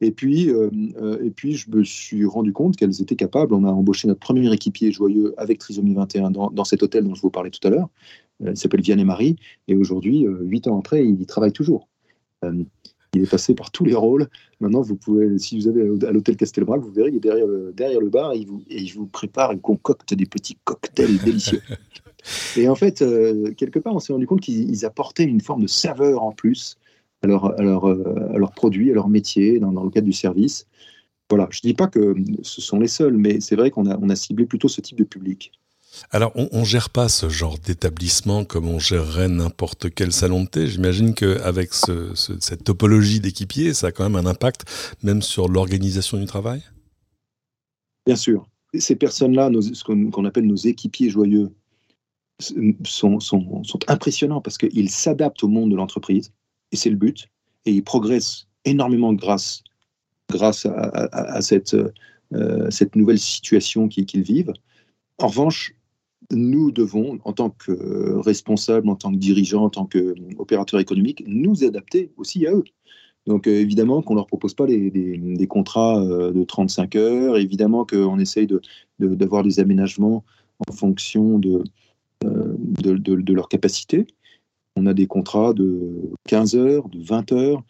Et 0.00 0.10
puis, 0.10 0.48
et 0.48 1.30
puis, 1.30 1.54
je 1.54 1.70
me 1.70 1.84
suis 1.84 2.24
rendu 2.24 2.52
compte 2.52 2.76
qu'elles 2.76 3.00
étaient 3.00 3.16
capables. 3.16 3.54
On 3.54 3.64
a 3.64 3.70
embauché 3.70 4.08
notre 4.08 4.20
premier 4.20 4.52
équipier 4.52 4.90
joyeux 4.90 5.34
avec 5.36 5.58
Trisomie 5.58 5.94
21 5.94 6.30
dans, 6.30 6.50
dans 6.50 6.64
cet 6.64 6.82
hôtel 6.82 7.04
dont 7.04 7.14
je 7.14 7.22
vous 7.22 7.30
parlais 7.30 7.50
tout 7.50 7.66
à 7.66 7.70
l'heure. 7.70 7.88
il 8.44 8.56
s'appelle 8.56 8.80
Vianney 8.80 9.04
Marie. 9.04 9.36
Et 9.68 9.76
aujourd'hui, 9.76 10.26
huit 10.42 10.66
ans 10.66 10.78
après, 10.78 11.06
il 11.06 11.20
y 11.20 11.26
travaille 11.26 11.52
toujours. 11.52 11.88
Il 13.14 13.22
est 13.22 13.30
passé 13.30 13.54
par 13.54 13.70
tous 13.70 13.84
les 13.84 13.94
rôles. 13.94 14.28
Maintenant, 14.60 14.82
vous 14.82 14.96
pouvez, 14.96 15.38
si 15.38 15.58
vous 15.58 15.68
avez 15.68 15.82
à 16.06 16.12
l'hôtel 16.12 16.36
Castelbrac, 16.36 16.80
vous 16.80 16.90
verrez, 16.90 17.10
il 17.10 17.16
est 17.16 17.20
derrière 17.20 17.46
le, 17.46 17.72
derrière 17.74 18.00
le 18.00 18.08
bar 18.08 18.32
et 18.32 18.38
il, 18.38 18.46
vous, 18.46 18.62
et 18.68 18.80
il 18.80 18.92
vous 18.92 19.06
prépare, 19.06 19.52
il 19.52 19.60
concocte 19.60 20.14
des 20.14 20.26
petits 20.26 20.56
cocktails 20.64 21.18
délicieux. 21.18 21.60
Et 22.56 22.70
en 22.70 22.74
fait, 22.74 23.02
euh, 23.02 23.52
quelque 23.52 23.78
part, 23.78 23.94
on 23.94 23.98
s'est 23.98 24.14
rendu 24.14 24.26
compte 24.26 24.40
qu'ils 24.40 24.86
apportaient 24.86 25.24
une 25.24 25.42
forme 25.42 25.60
de 25.60 25.66
saveur 25.66 26.22
en 26.22 26.32
plus 26.32 26.78
à 27.22 27.26
leurs 27.26 27.84
euh, 27.84 28.46
produits, 28.56 28.90
à 28.90 28.94
leur 28.94 29.08
métier, 29.08 29.58
dans, 29.58 29.72
dans, 29.72 29.84
le 29.84 29.90
cadre 29.90 30.06
du 30.06 30.12
service. 30.12 30.66
Voilà, 31.28 31.48
je 31.50 31.60
ne 31.64 31.70
dis 31.70 31.74
pas 31.74 31.86
que 31.86 32.14
ce 32.42 32.60
sont 32.60 32.78
les 32.78 32.88
seuls, 32.88 33.16
mais 33.16 33.40
c'est 33.40 33.56
vrai 33.56 33.70
qu'on 33.70 33.86
a, 33.90 33.98
on 33.98 34.08
a 34.08 34.16
ciblé 34.16 34.46
plutôt 34.46 34.68
ce 34.68 34.80
type 34.80 34.98
de 34.98 35.04
public. 35.04 35.52
Alors, 36.10 36.32
on, 36.34 36.60
ne 36.60 36.64
gère 36.64 36.90
pas 36.90 37.08
ce 37.08 37.28
genre 37.28 37.58
d'établissement 37.58 38.44
comme 38.44 38.68
on 38.68 38.78
gérerait 38.78 39.28
n'importe 39.28 39.92
quel 39.94 40.12
salon 40.12 40.44
de 40.44 40.48
thé. 40.48 40.66
J'imagine 40.66 41.14
qu'avec 41.14 41.72
cette 41.72 42.64
topologie 42.64 43.20
d'équipiers, 43.20 43.74
ça 43.74 43.88
a 43.88 43.92
quand 43.92 44.08
même 44.08 44.16
un 44.16 44.28
impact 44.28 44.64
même 45.02 45.22
sur 45.22 45.48
l'organisation 45.48 46.18
du 46.18 46.26
travail? 46.26 46.62
Bien 48.06 48.16
sûr. 48.16 48.46
Ces 48.76 48.96
personnes-là, 48.96 49.50
ce 49.60 49.84
qu'on 49.84 50.24
appelle 50.24 50.46
nos 50.46 50.56
équipiers 50.56 51.10
joyeux, 51.10 51.52
sont, 52.84 53.18
impressionnants 53.86 54.40
parce 54.40 54.58
qu'ils 54.58 54.90
s'adaptent 54.90 55.44
au 55.44 55.48
monde 55.48 55.70
de 55.70 55.76
l'entreprise, 55.76 56.32
et 56.72 56.76
c'est 56.76 56.90
le 56.90 56.96
but, 56.96 57.28
et 57.66 57.72
ils 57.72 57.84
progressent 57.84 58.48
énormément 58.64 59.12
grâce, 59.12 59.62
grâce 60.28 60.66
à, 60.66 61.38
euh, 62.32 62.70
cette 62.70 62.96
nouvelle 62.96 63.18
situation 63.18 63.88
qu'ils 63.88 64.22
vivent. 64.22 64.52
En 65.18 65.28
revanche, 65.28 65.74
nous 66.30 66.70
devons, 66.70 67.18
en 67.24 67.32
tant 67.32 67.50
que 67.50 68.18
responsables, 68.20 68.88
en 68.88 68.96
tant 68.96 69.12
que 69.12 69.16
dirigeants, 69.16 69.64
en 69.64 69.70
tant 69.70 69.86
qu'opérateurs 69.86 70.80
économiques, 70.80 71.22
nous 71.26 71.64
adapter 71.64 72.12
aussi 72.16 72.46
à 72.46 72.52
eux. 72.52 72.64
Donc 73.26 73.46
euh, 73.46 73.52
évidemment 73.52 74.02
qu'on 74.02 74.14
ne 74.14 74.18
leur 74.18 74.26
propose 74.26 74.54
pas 74.54 74.66
des, 74.66 75.46
contrats 75.48 76.00
euh, 76.02 76.32
de 76.32 76.44
35 76.44 76.96
heures, 76.96 77.36
évidemment 77.36 77.86
qu'on 77.86 78.18
essaye 78.18 78.48
d'avoir 78.98 79.42
des 79.42 79.60
aménagements 79.60 80.24
en 80.68 80.72
fonction 80.72 81.38
de, 81.38 81.64
euh, 82.24 82.54
de, 82.58 83.32
leur 83.32 83.48
capacité. 83.48 84.06
On 84.76 84.86
a 84.86 84.94
des 84.94 85.06
contrats 85.06 85.54
de 85.54 86.10
15 86.28 86.56
heures, 86.56 86.88
de 86.88 87.02
20 87.02 87.32
heures. 87.32 87.62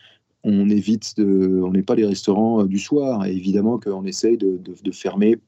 On 0.43 0.69
évite 0.69 1.17
de, 1.17 1.61
on 1.63 1.71
n'est 1.71 1.83
pas 1.83 1.95
les 1.95 2.07
restaurants 2.07 2.65
du 2.65 2.79
soir. 2.79 3.25
Évidemment 3.27 3.79
qu'on 3.79 4.05
essaye 4.05 4.37
de, 4.37 4.59
fermer 4.93 5.39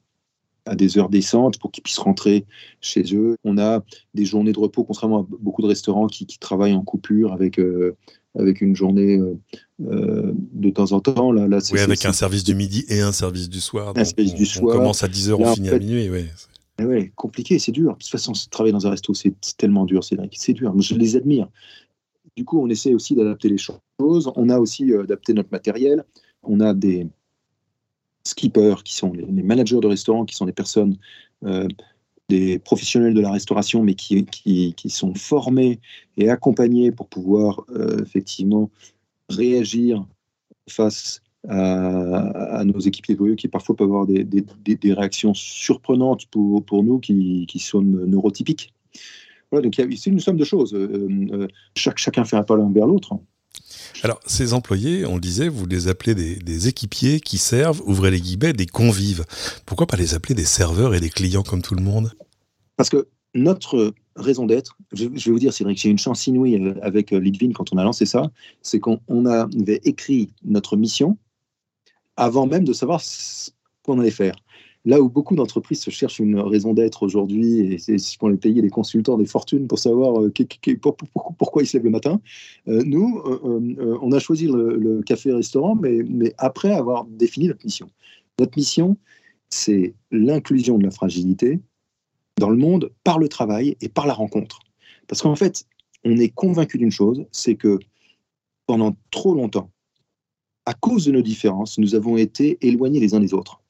à 0.67 0.75
des 0.75 0.97
heures 0.97 1.09
décentes 1.09 1.57
pour 1.59 1.71
qu'ils 1.71 1.83
puissent 1.83 1.97
rentrer 1.97 2.45
chez 2.81 3.03
eux. 3.13 3.37
On 3.43 3.57
a 3.57 3.83
des 4.13 4.25
journées 4.25 4.53
de 4.53 4.59
repos, 4.59 4.83
contrairement 4.83 5.21
à 5.21 5.25
beaucoup 5.39 5.61
de 5.61 5.67
restaurants 5.67 6.07
qui, 6.07 6.25
travaillent 6.39 6.75
en 6.75 6.83
coupure 6.83 7.33
avec, 7.33 7.59
euh, 7.59 7.95
avec 8.37 8.61
une 8.61 8.75
journée 8.75 9.17
euh, 9.17 9.37
euh, 9.81 10.33
de 10.53 10.69
temps 10.69 10.91
en 10.91 10.99
temps. 10.99 11.31
Là, 11.31 11.47
là, 11.47 11.59
oui, 11.71 11.79
avec 11.79 12.05
un 12.05 12.13
service 12.13 12.43
du 12.43 12.55
midi 12.55 12.85
et 12.89 13.01
un 13.01 13.11
service 13.11 13.49
du 13.49 13.59
soir. 13.59 13.93
Un 13.95 14.05
service 14.05 14.33
on, 14.33 14.37
du 14.37 14.45
soir. 14.45 14.75
On 14.75 14.79
commence 14.79 15.03
à 15.03 15.07
10h, 15.07 15.33
on 15.33 15.53
finit 15.55 15.69
à 15.69 15.79
minuit. 15.79 16.09
Oui. 16.09 16.25
Ouais, 16.79 17.11
compliqué, 17.15 17.57
c'est 17.57 17.71
dur. 17.71 17.93
De 17.93 17.97
toute 17.97 18.07
façon, 18.07 18.33
travailler 18.51 18.73
dans 18.73 18.85
un 18.85 18.91
resto, 18.91 19.13
c'est 19.13 19.33
tellement 19.57 19.85
dur, 19.85 20.03
c'est 20.03 20.53
dur. 20.53 20.79
Je 20.79 20.93
les 20.93 21.15
admire. 21.15 21.47
Du 22.35 22.45
coup, 22.45 22.61
on 22.61 22.69
essaie 22.69 22.93
aussi 22.93 23.15
d'adapter 23.15 23.49
les 23.49 23.57
choses. 23.57 24.31
On 24.35 24.49
a 24.49 24.59
aussi 24.59 24.93
adapté 24.93 25.33
notre 25.33 25.49
matériel. 25.51 26.03
On 26.43 26.59
a 26.59 26.75
des, 26.75 27.07
skippers, 28.27 28.83
qui 28.83 28.95
sont 28.95 29.13
les, 29.13 29.25
managers 29.43 29.79
de 29.79 29.87
restaurants, 29.87 30.25
qui 30.25 30.35
sont 30.35 30.45
des 30.45 30.53
personnes, 30.53 30.97
euh, 31.45 31.67
des 32.29 32.59
professionnels 32.59 33.13
de 33.13 33.21
la 33.21 33.31
restauration, 33.31 33.83
mais 33.83 33.95
qui, 33.95 34.25
qui, 34.25 34.89
sont 34.89 35.13
formés 35.15 35.79
et 36.17 36.29
accompagnés 36.29 36.91
pour 36.91 37.07
pouvoir 37.07 37.63
euh, 37.69 38.01
effectivement 38.03 38.69
réagir 39.29 40.05
face 40.69 41.21
à, 41.47 42.63
nos 42.65 42.79
équipiers 42.79 43.15
joyeux 43.15 43.35
qui 43.35 43.47
parfois 43.47 43.75
peuvent 43.75 43.87
avoir 43.87 44.05
des, 44.05 44.93
réactions 44.93 45.33
surprenantes 45.33 46.25
pour, 46.25 46.63
pour 46.65 46.83
nous 46.83 46.99
qui, 46.99 47.45
qui, 47.47 47.59
sont 47.59 47.81
neurotypiques. 47.81 48.73
Voilà, 49.51 49.63
donc 49.63 49.77
il 49.77 49.81
a 49.81 50.09
une 50.09 50.19
somme 50.19 50.35
de 50.35 50.43
choses. 50.43 50.73
Euh, 50.73 51.47
chaque, 51.75 51.99
chacun 51.99 52.25
fait 52.25 52.35
un 52.35 52.43
pas 52.43 52.57
l'un 52.57 52.69
vers 52.71 52.87
l'autre. 52.87 53.17
Alors, 54.03 54.19
ces 54.25 54.53
employés, 54.53 55.05
on 55.05 55.15
le 55.15 55.21
disait, 55.21 55.47
vous 55.47 55.65
les 55.65 55.87
appelez 55.87 56.15
des, 56.15 56.67
équipiers 56.67 57.19
qui 57.19 57.37
servent, 57.37 57.81
ouvrez 57.85 58.11
les 58.11 58.21
guillemets, 58.21 58.53
des 58.53 58.65
convives. 58.65 59.25
Pourquoi 59.65 59.87
pas 59.87 59.97
les 59.97 60.13
appeler 60.13 60.35
des 60.35 60.45
serveurs 60.45 60.93
et 60.93 60.99
des 60.99 61.09
clients 61.09 61.43
comme 61.43 61.61
tout 61.61 61.75
le 61.75 61.81
monde? 61.81 62.11
Parce 62.75 62.89
que 62.89 63.07
notre 63.33 63.93
raison 64.15 64.45
d'être, 64.45 64.77
je, 64.93 65.05
vais 65.05 65.31
vous 65.31 65.39
dire, 65.39 65.53
Cédric, 65.53 65.79
j'ai 65.79 65.89
une 65.89 65.97
chance 65.97 66.27
inouïe 66.27 66.75
avec 66.81 67.11
Litvin 67.11 67.51
quand 67.53 67.73
on 67.73 67.77
a 67.77 67.83
lancé 67.83 68.05
ça, 68.05 68.31
c'est 68.61 68.79
qu'on 68.79 69.25
avait 69.25 69.81
écrit 69.83 70.29
notre 70.43 70.77
mission 70.77 71.17
avant 72.15 72.47
même 72.47 72.63
de 72.63 72.73
savoir 72.73 73.01
ce 73.01 73.51
qu'on 73.83 73.99
allait 73.99 74.11
faire. 74.11 74.35
Là 74.85 75.01
où 75.01 75.09
beaucoup 75.09 75.35
d'entreprises 75.35 75.81
se 75.81 75.89
cherchent 75.89 76.19
une 76.19 76.39
raison 76.39 76.73
d'être 76.73 77.03
aujourd'hui, 77.03 77.73
et 77.73 77.77
c'est 77.77 77.97
ce 77.97 78.17
qu'on 78.17 78.29
les 78.29 78.37
payer 78.37 78.61
les 78.61 78.69
consultants 78.69 79.17
des 79.17 79.25
fortunes 79.25 79.67
pour 79.67 79.79
savoir 79.79 80.21
euh, 80.21 80.31
pourquoi 81.37 81.63
ils 81.63 81.67
se 81.67 81.75
lèvent 81.77 81.85
le 81.85 81.91
matin, 81.91 82.21
euh, 82.67 82.83
nous, 82.85 83.19
euh, 83.25 83.97
on 84.01 84.11
a 84.11 84.19
choisi 84.19 84.47
le, 84.47 85.01
café-restaurant, 85.05 85.75
mais, 85.75 86.03
mais 86.07 86.33
après 86.37 86.71
avoir 86.71 87.05
défini 87.05 87.47
notre 87.47 87.65
mission. 87.65 87.89
Notre 88.39 88.57
mission, 88.57 88.97
c'est 89.49 89.93
l'inclusion 90.11 90.77
de 90.77 90.85
la 90.85 90.91
fragilité 90.91 91.59
dans 92.39 92.49
le 92.49 92.57
monde 92.57 92.91
par 93.03 93.19
le 93.19 93.27
travail 93.27 93.75
et 93.81 93.89
par 93.89 94.07
la 94.07 94.13
rencontre. 94.13 94.59
Parce 95.07 95.21
qu'en 95.21 95.35
fait, 95.35 95.65
on 96.03 96.17
est 96.17 96.29
convaincu 96.29 96.77
d'une 96.77 96.91
chose, 96.91 97.25
c'est 97.31 97.55
que 97.55 97.79
pendant 98.67 98.95
trop 99.11 99.33
longtemps, 99.33 99.71
à 100.65 100.73
cause 100.73 101.05
de 101.05 101.11
nos 101.11 101.21
différences, 101.21 101.77
nous 101.77 101.95
avons 101.95 102.17
été 102.17 102.57
éloignés 102.61 102.99
les 102.99 103.15
uns 103.15 103.19
des 103.19 103.33
autres. 103.33 103.61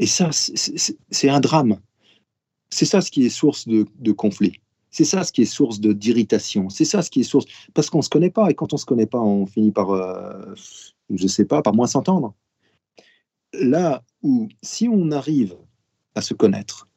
Et 0.00 0.06
ça, 0.06 0.30
c'est 0.32 1.28
un 1.28 1.40
drame. 1.40 1.78
C'est 2.70 2.86
ça 2.86 3.02
ce 3.02 3.10
qui 3.10 3.26
est 3.26 3.28
source 3.28 3.68
de, 3.68 4.12
conflit. 4.12 4.58
C'est 4.90 5.04
ça 5.04 5.24
ce 5.24 5.30
qui 5.30 5.42
est 5.42 5.44
source 5.44 5.78
d'irritation. 5.78 6.70
C'est 6.70 6.86
ça 6.86 7.02
ce 7.02 7.10
qui 7.10 7.20
est 7.20 7.24
source. 7.24 7.44
Parce 7.74 7.90
qu'on 7.90 7.98
ne 7.98 8.02
se 8.02 8.08
connaît 8.08 8.30
pas. 8.30 8.50
Et 8.50 8.54
quand 8.54 8.72
on 8.72 8.76
ne 8.76 8.80
se 8.80 8.86
connaît 8.86 9.06
pas, 9.06 9.20
on 9.20 9.44
finit 9.44 9.72
par, 9.72 9.90
euh, 9.90 10.54
je 11.10 11.22
ne 11.22 11.28
sais 11.28 11.44
pas, 11.44 11.60
par 11.60 11.74
moins 11.74 11.86
s'entendre. 11.86 12.34
Là 13.52 14.02
où, 14.22 14.48
si 14.62 14.88
on 14.88 15.10
arrive 15.10 15.54
à 16.14 16.22
se 16.22 16.32
connaître, 16.32 16.88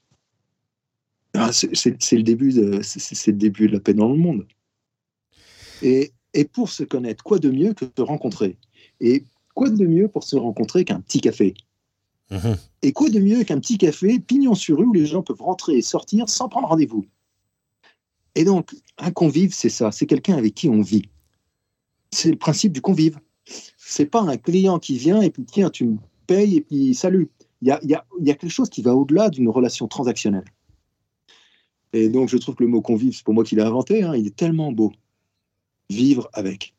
ah, 1.34 1.52
c'est 1.52 1.74
le, 2.14 2.24
début 2.24 2.54
de, 2.54 2.80
le 2.80 3.32
début 3.34 3.68
de 3.68 3.74
la 3.74 3.80
paix 3.82 3.94
dans 3.94 4.08
le 4.08 4.18
monde. 4.18 4.48
Et, 5.82 6.14
et 6.34 6.46
pour 6.46 6.70
se 6.70 6.84
connaître, 6.84 7.22
quoi 7.22 7.38
de 7.38 7.50
mieux 7.50 7.74
que 7.74 7.84
de 7.84 8.02
rencontrer? 8.02 8.58
Et 9.02 9.26
quoi 9.56 9.70
de 9.70 9.86
mieux 9.86 10.08
pour 10.08 10.24
se 10.24 10.38
rencontrer 10.38 10.86
qu'un 10.86 11.02
petit 11.02 11.20
café? 11.20 11.54
Et 12.82 12.92
quoi 12.94 13.10
de 13.10 13.20
mieux 13.20 13.44
qu'un 13.44 13.60
petit 13.60 13.78
café, 13.78 14.20
pignon 14.20 14.56
sur 14.56 14.78
rue, 14.78 14.86
où 14.86 14.94
les 14.94 15.06
gens 15.06 15.22
peuvent 15.22 15.42
rentrer 15.42 15.76
et 15.76 15.82
sortir 15.82 16.30
sans 16.30 16.50
prendre 16.50 16.68
rendez-vous? 16.68 17.06
Et 18.36 18.44
donc, 18.44 18.76
un 18.98 19.12
convive, 19.12 19.54
c'est 19.54 19.70
ça, 19.70 19.92
c'est 19.92 20.08
quelqu'un 20.08 20.36
avec 20.36 20.56
qui 20.56 20.70
on 20.70 20.82
vit. 20.82 21.10
C'est 22.12 22.32
le 22.32 22.38
principe 22.38 22.74
du 22.74 22.82
convive. 22.82 23.20
C'est 23.78 24.06
pas 24.06 24.22
un 24.22 24.38
client 24.38 24.80
qui 24.80 24.98
vient 24.98 25.22
et 25.22 25.30
puis 25.30 25.44
tiens, 25.44 25.70
tu 25.70 25.86
me 25.86 25.98
payes 26.28 26.58
et 26.58 26.62
puis 26.62 26.96
salut. 26.96 27.30
Il 27.62 27.68
y 27.68 27.72
a, 27.72 27.80
y 27.84 27.94
a, 27.94 28.04
quelque 28.36 28.50
chose 28.50 28.70
qui 28.70 28.82
va 28.82 28.96
au-delà 28.96 29.30
d'une 29.30 29.50
relation 29.50 29.88
transactionnelle. 29.88 30.46
Et 31.94 32.10
donc, 32.10 32.30
je 32.30 32.38
trouve 32.38 32.56
que 32.56 32.64
le 32.64 32.70
mot 32.70 32.82
convive, 32.82 33.16
c'est 33.16 33.24
pour 33.24 33.34
moi 33.34 33.44
qui 33.44 33.56
l'ai 33.56 33.62
inventé, 33.62 34.04
hein, 34.04 34.16
il 34.16 34.28
est 34.28 34.36
tellement 34.36 34.72
beau. 34.72 34.92
Vivre 35.90 36.28
avec. 36.34 36.73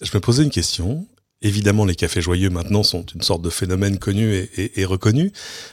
Je 0.00 0.10
me 0.14 0.20
posais 0.20 0.42
une 0.42 0.50
question. 0.50 1.06
Évidemment, 1.40 1.84
les 1.84 1.94
cafés 1.94 2.20
joyeux 2.20 2.50
maintenant 2.50 2.82
sont 2.82 3.02
une 3.02 3.22
sorte 3.22 3.42
de 3.42 3.50
phénomène 3.50 3.98
connu 3.98 4.48
et, 4.56 4.84
reconnu. 4.84 5.30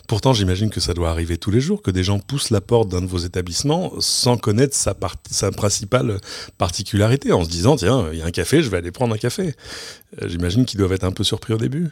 Pourtant, 0.08 0.32
j'imagine 0.32 0.70
que 0.70 0.80
ça 0.80 0.94
doit 0.94 1.10
arriver 1.10 1.38
tous 1.40 1.50
les 1.50 1.60
jours, 1.60 1.82
que 1.82 1.90
des 1.90 2.04
gens 2.04 2.20
poussent 2.20 2.52
la 2.52 2.62
porte 2.62 2.90
d'un 2.90 3.02
de 3.02 3.08
vos 3.08 3.18
établissements 3.18 3.92
sans 4.00 4.38
connaître 4.38 4.76
sa, 4.76 4.96
sa, 5.32 5.52
principale 5.52 6.20
particularité, 6.60 7.32
en 7.32 7.44
se 7.44 7.50
disant, 7.50 7.78
tiens, 7.78 8.10
il 8.14 8.20
y 8.20 8.22
a 8.22 8.26
un 8.26 8.32
café, 8.32 8.62
je 8.62 8.70
vais 8.70 8.78
aller 8.78 8.92
prendre 8.92 9.16
un 9.16 9.18
café. 9.18 9.56
Euh, 10.22 10.28
j'imagine 10.28 10.66
qu'ils 10.66 10.78
doivent 10.78 10.94
être 10.94 11.04
un 11.04 11.12
peu 11.12 11.24
surpris 11.24 11.54
au 11.54 11.58
début. 11.58 11.90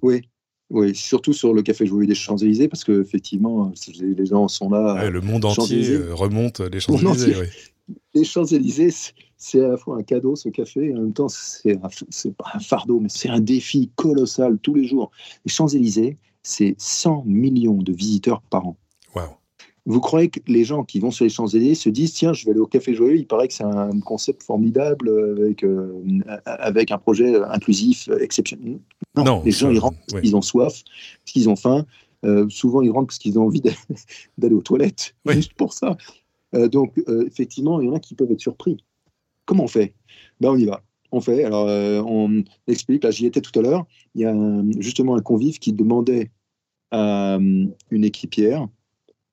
Oui, 0.00 0.22
oui, 0.70 0.94
surtout 0.94 1.32
sur 1.32 1.54
le 1.54 1.62
café 1.62 1.84
joyeux 1.84 2.06
des 2.06 2.14
Champs-Élysées, 2.14 2.68
parce 2.68 2.84
qu'effectivement, 2.84 3.72
les 3.98 4.26
gens 4.26 4.46
sont 4.46 4.70
là. 4.70 5.10
le 5.10 5.20
monde 5.20 5.44
entier 5.44 5.98
remonte 6.12 6.60
les 6.60 6.78
Champs-Élysées. 6.78 7.50
Les 8.14 8.24
Champs-Élysées, 8.24 8.94
c'est 9.42 9.64
à 9.64 9.68
la 9.68 9.76
fois 9.76 9.96
un 9.96 10.04
cadeau 10.04 10.36
ce 10.36 10.48
café 10.48 10.86
et 10.86 10.94
en 10.94 11.00
même 11.00 11.12
temps 11.12 11.28
c'est 11.28 11.76
pas 12.36 12.52
un 12.54 12.60
fardeau 12.60 13.00
mais 13.00 13.08
c'est 13.08 13.28
un 13.28 13.40
défi 13.40 13.90
colossal 13.96 14.58
tous 14.62 14.74
les 14.74 14.84
jours. 14.84 15.10
Les 15.44 15.50
Champs-Élysées, 15.50 16.16
c'est 16.44 16.76
100 16.78 17.24
millions 17.26 17.82
de 17.82 17.92
visiteurs 17.92 18.40
par 18.42 18.68
an. 18.68 18.76
Vous 19.84 19.98
croyez 19.98 20.28
que 20.28 20.38
les 20.46 20.62
gens 20.62 20.84
qui 20.84 21.00
vont 21.00 21.10
sur 21.10 21.24
les 21.24 21.28
Champs-Élysées 21.28 21.74
se 21.74 21.88
disent 21.88 22.12
tiens, 22.12 22.32
je 22.32 22.44
vais 22.44 22.52
aller 22.52 22.60
au 22.60 22.68
Café 22.68 22.94
Joyeux, 22.94 23.16
il 23.16 23.26
paraît 23.26 23.48
que 23.48 23.54
c'est 23.54 23.64
un 23.64 23.98
concept 23.98 24.44
formidable 24.44 25.10
avec, 25.36 25.64
euh, 25.64 26.00
avec 26.46 26.92
un 26.92 26.98
projet 26.98 27.42
inclusif 27.42 28.08
exceptionnel. 28.20 28.78
Non, 29.16 29.42
les 29.44 29.50
gens 29.50 29.70
ils 29.72 29.80
rentrent 29.80 29.98
parce 30.08 30.22
qu'ils 30.22 30.36
ont 30.36 30.42
soif, 30.42 30.84
parce 30.84 31.32
qu'ils 31.32 31.48
ont 31.48 31.56
faim. 31.56 31.84
Euh, 32.24 32.48
souvent 32.48 32.80
ils 32.82 32.92
rentrent 32.92 33.08
parce 33.08 33.18
qu'ils 33.18 33.40
ont 33.40 33.46
envie 33.46 33.60
d'aller 33.60 34.54
aux 34.54 34.62
toilettes, 34.62 35.16
juste 35.26 35.54
pour 35.54 35.72
ça. 35.72 35.96
Euh, 36.54 36.68
donc 36.68 37.02
effectivement, 37.26 37.80
il 37.80 37.88
y 37.88 37.90
en 37.90 37.94
a 37.94 37.98
qui 37.98 38.14
peuvent 38.14 38.30
être 38.30 38.40
surpris. 38.40 38.76
Comment 39.46 39.64
on 39.64 39.68
fait? 39.68 39.94
Ben, 40.40 40.50
On 40.50 40.56
y 40.56 40.64
va. 40.64 40.82
On 41.12 41.20
fait. 41.20 41.44
Alors, 41.44 41.68
euh, 41.68 42.02
on 42.06 42.42
explique. 42.66 43.04
Là, 43.04 43.10
j'y 43.10 43.26
étais 43.26 43.42
tout 43.42 43.56
à 43.58 43.62
l'heure. 43.62 43.86
Il 44.14 44.22
y 44.22 44.24
a 44.24 44.34
justement 44.78 45.14
un 45.14 45.20
convive 45.20 45.58
qui 45.58 45.72
demandait 45.72 46.30
à 46.90 47.34
euh, 47.34 47.66
une 47.90 48.04
équipière, 48.04 48.68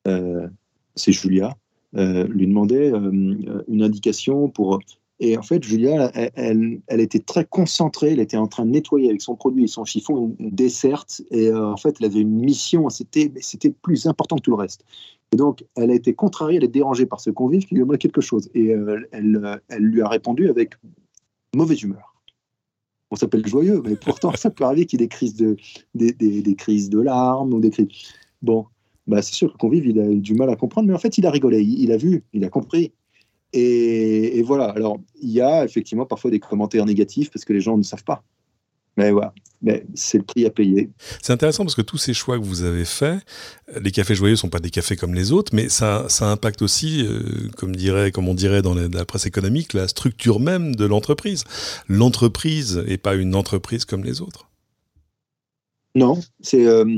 euh, 0.07 0.47
c'est 0.95 1.11
Julia, 1.11 1.55
lui 1.93 2.47
demandait 2.47 2.89
une 2.89 3.83
indication 3.83 4.49
pour. 4.49 4.79
Et 5.21 5.37
en 5.37 5.41
fait, 5.41 5.61
Julia, 5.61 6.11
elle, 6.13 6.79
elle, 6.87 7.01
était 7.01 7.19
très 7.19 7.43
concentrée. 7.43 8.11
Elle 8.11 8.21
était 8.21 8.37
en 8.37 8.47
train 8.47 8.65
de 8.65 8.71
nettoyer 8.71 9.09
avec 9.09 9.21
son 9.21 9.35
produit 9.35 9.65
et 9.65 9.67
son 9.67 9.83
chiffon 9.83 10.35
une 10.39 10.51
desserte. 10.51 11.21
Et 11.31 11.51
en 11.53 11.75
fait, 11.75 11.97
elle 11.99 12.05
avait 12.05 12.21
une 12.21 12.39
mission. 12.39 12.89
C'était, 12.89 13.31
c'était 13.41 13.69
plus 13.69 14.05
important 14.05 14.37
que 14.37 14.41
tout 14.41 14.51
le 14.51 14.57
reste. 14.57 14.85
Et 15.31 15.37
donc, 15.37 15.63
elle 15.75 15.91
a 15.91 15.93
été 15.93 16.13
contrariée, 16.13 16.57
elle 16.57 16.63
est 16.63 16.67
dérangée 16.67 17.05
par 17.05 17.19
ce 17.19 17.29
convive 17.29 17.65
qui 17.65 17.75
lui 17.75 17.81
demandait 17.81 17.99
quelque 17.99 18.21
chose. 18.21 18.49
Et 18.53 18.73
euh, 18.73 19.07
elle, 19.11 19.61
elle, 19.69 19.83
lui 19.83 20.01
a 20.01 20.07
répondu 20.07 20.49
avec 20.49 20.73
mauvaise 21.55 21.81
humeur. 21.83 22.15
On 23.11 23.15
s'appelle 23.15 23.45
joyeux, 23.45 23.81
mais 23.85 23.95
pourtant, 23.95 24.33
ça 24.35 24.49
peut 24.49 24.63
arriver 24.63 24.85
qu'il 24.85 24.99
y 24.99 25.03
ait 25.03 25.07
des 25.07 25.09
crises 25.09 25.35
de, 25.35 25.57
des, 25.95 26.11
des, 26.13 26.55
crises 26.55 26.89
de 26.89 26.99
larmes 26.99 27.53
ou 27.53 27.59
des 27.59 27.69
crises. 27.69 27.87
Bon, 28.41 28.65
bah, 29.07 29.21
c'est 29.21 29.33
sûr 29.33 29.51
que 29.53 29.57
convive, 29.57 29.85
il 29.85 29.99
a 29.99 30.07
eu 30.09 30.19
du 30.19 30.33
mal 30.33 30.49
à 30.49 30.55
comprendre, 30.55 30.87
mais 30.87 30.93
en 30.93 30.99
fait, 30.99 31.17
il 31.17 31.25
a 31.25 31.31
rigolé, 31.31 31.61
il, 31.61 31.91
a 31.91 31.97
vu, 31.97 32.23
il 32.33 32.43
a 32.43 32.49
compris. 32.49 32.91
Et, 33.53 34.37
et, 34.37 34.43
voilà, 34.43 34.65
alors, 34.65 34.99
il 35.21 35.31
y 35.31 35.41
a 35.41 35.63
effectivement 35.63 36.05
parfois 36.05 36.29
des 36.29 36.39
commentaires 36.39 36.85
négatifs 36.85 37.31
parce 37.31 37.45
que 37.45 37.53
les 37.53 37.61
gens 37.61 37.77
ne 37.77 37.83
savent 37.83 38.03
pas. 38.03 38.23
Mais 38.99 39.11
voilà, 39.11 39.33
mais 39.61 39.85
c'est 39.93 40.17
le 40.17 40.25
prix 40.25 40.45
à 40.45 40.49
payer. 40.49 40.89
C'est 41.21 41.31
intéressant 41.31 41.63
parce 41.63 41.75
que 41.75 41.81
tous 41.81 41.97
ces 41.97 42.13
choix 42.13 42.37
que 42.37 42.43
vous 42.43 42.63
avez 42.63 42.83
faits, 42.83 43.19
les 43.81 43.91
cafés 43.91 44.13
joyeux 44.13 44.33
ne 44.33 44.37
sont 44.37 44.49
pas 44.49 44.59
des 44.59 44.71
cafés 44.71 44.97
comme 44.97 45.13
les 45.13 45.31
autres, 45.31 45.55
mais 45.55 45.69
ça, 45.69 46.09
ça 46.09 46.29
impacte 46.29 46.61
aussi, 46.61 47.05
euh, 47.05 47.47
comme, 47.55 47.73
dirait, 47.73 48.11
comme 48.11 48.27
on 48.27 48.33
dirait 48.33 48.61
dans 48.61 48.73
la, 48.73 49.05
presse 49.05 49.25
économique, 49.25 49.71
la 49.71 49.87
structure 49.87 50.41
même 50.41 50.75
de 50.75 50.83
l'entreprise. 50.83 51.45
L'entreprise 51.87 52.77
n'est 52.77 52.97
pas 52.97 53.15
une 53.15 53.35
entreprise 53.35 53.85
comme 53.85 54.03
les 54.03 54.19
autres. 54.19 54.49
Non, 55.95 56.19
c'est 56.41 56.67
euh, 56.67 56.97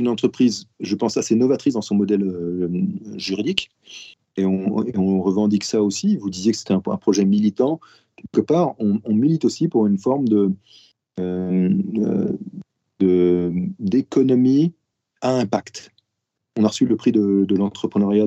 une 0.00 0.08
entreprise, 0.08 0.66
je 0.80 0.96
pense, 0.96 1.16
assez 1.16 1.36
novatrice 1.36 1.74
dans 1.74 1.80
son 1.80 1.94
modèle 1.94 2.24
euh, 2.24 2.68
juridique. 3.16 3.70
Et 4.36 4.44
on, 4.44 4.84
on, 4.96 5.22
revendique 5.22 5.62
ça 5.62 5.80
aussi. 5.80 6.16
Vous 6.16 6.28
disiez 6.28 6.50
que 6.50 6.58
c'était 6.58 6.74
un, 6.74 6.82
un, 6.84 6.96
projet 6.96 7.24
militant. 7.24 7.78
Quelque 8.16 8.44
part, 8.44 8.74
on, 8.80 9.00
on 9.04 9.14
milite 9.14 9.44
aussi 9.44 9.68
pour 9.68 9.86
une 9.86 9.98
forme 9.98 10.26
de, 10.26 10.52
d'économie 13.80 14.72
à 15.20 15.32
impact. 15.32 15.90
On 16.58 16.64
a 16.64 16.68
reçu 16.68 16.86
le 16.86 16.96
prix 16.96 17.12
de, 17.12 17.46
l'entrepreneuriat 17.54 18.26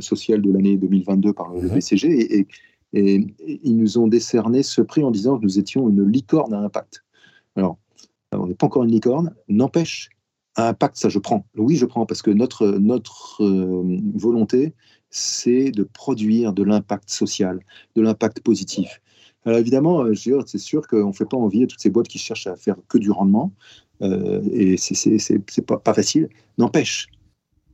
social 0.00 0.40
de 0.40 0.52
l'année 0.52 0.76
2022 0.76 1.32
par 1.32 1.52
le 1.52 1.68
BCG 1.68 2.08
et, 2.08 2.46
et, 2.92 3.26
ils 3.64 3.76
nous 3.76 3.98
ont 3.98 4.06
décerné 4.06 4.62
ce 4.62 4.80
prix 4.80 5.02
en 5.02 5.10
disant 5.10 5.38
que 5.38 5.42
nous 5.42 5.58
étions 5.58 5.88
une 5.88 6.08
licorne 6.08 6.54
à 6.54 6.60
impact. 6.60 7.04
Alors, 7.56 7.78
on 8.32 8.46
n'est 8.46 8.54
pas 8.54 8.66
encore 8.66 8.84
une 8.84 8.90
licorne, 8.90 9.34
n'empêche, 9.48 10.10
à 10.56 10.68
impact, 10.68 10.96
ça 10.96 11.08
je 11.08 11.18
prends. 11.18 11.44
Oui, 11.56 11.76
je 11.76 11.86
prends 11.86 12.06
parce 12.06 12.22
que 12.22 12.30
notre, 12.30 12.66
notre 12.66 13.42
euh, 13.42 13.98
volonté, 14.14 14.74
c'est 15.10 15.70
de 15.70 15.82
produire 15.82 16.52
de 16.52 16.62
l'impact 16.62 17.10
social, 17.10 17.60
de 17.96 18.02
l'impact 18.02 18.40
positif. 18.40 19.00
Alors 19.44 19.58
évidemment, 19.58 20.04
euh, 20.04 20.14
c'est 20.14 20.58
sûr 20.58 20.86
qu'on 20.86 21.08
ne 21.08 21.12
fait 21.12 21.26
pas 21.26 21.36
envie 21.36 21.64
à 21.64 21.66
toutes 21.66 21.80
ces 21.80 21.90
boîtes 21.90 22.08
qui 22.08 22.18
cherchent 22.18 22.46
à 22.46 22.56
faire 22.56 22.76
que 22.88 22.98
du 22.98 23.10
rendement. 23.10 23.52
Euh, 24.02 24.42
et 24.52 24.76
c'est 24.76 25.62
pas, 25.66 25.78
pas 25.78 25.94
facile. 25.94 26.28
N'empêche, 26.58 27.08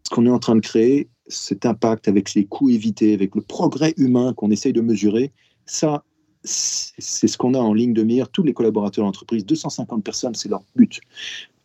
ce 0.05 0.15
qu'on 0.15 0.27
est 0.27 0.31
en 0.31 0.39
train 0.39 0.57
de 0.57 0.61
créer, 0.61 1.09
cet 1.27 1.65
impact 1.65 2.09
avec 2.09 2.35
les 2.35 2.45
coûts 2.45 2.71
évités, 2.71 3.15
avec 3.15 3.35
le 3.35 3.43
progrès 3.43 3.95
humain 3.97 4.35
qu'on 4.35 4.50
essaye 4.50 4.73
de 4.73 4.81
mesurer, 4.81 5.33
ça, 5.65 6.05
c'est 6.43 7.29
ce 7.29 7.39
qu'on 7.39 7.55
a 7.55 7.59
en 7.59 7.73
ligne 7.73 7.93
de 7.93 8.03
mire. 8.03 8.29
Tous 8.29 8.43
les 8.43 8.53
collaborateurs 8.53 9.05
de 9.05 9.07
l'entreprise, 9.07 9.47
250 9.47 10.03
personnes, 10.03 10.35
c'est 10.35 10.49
leur 10.49 10.62
but. 10.75 11.00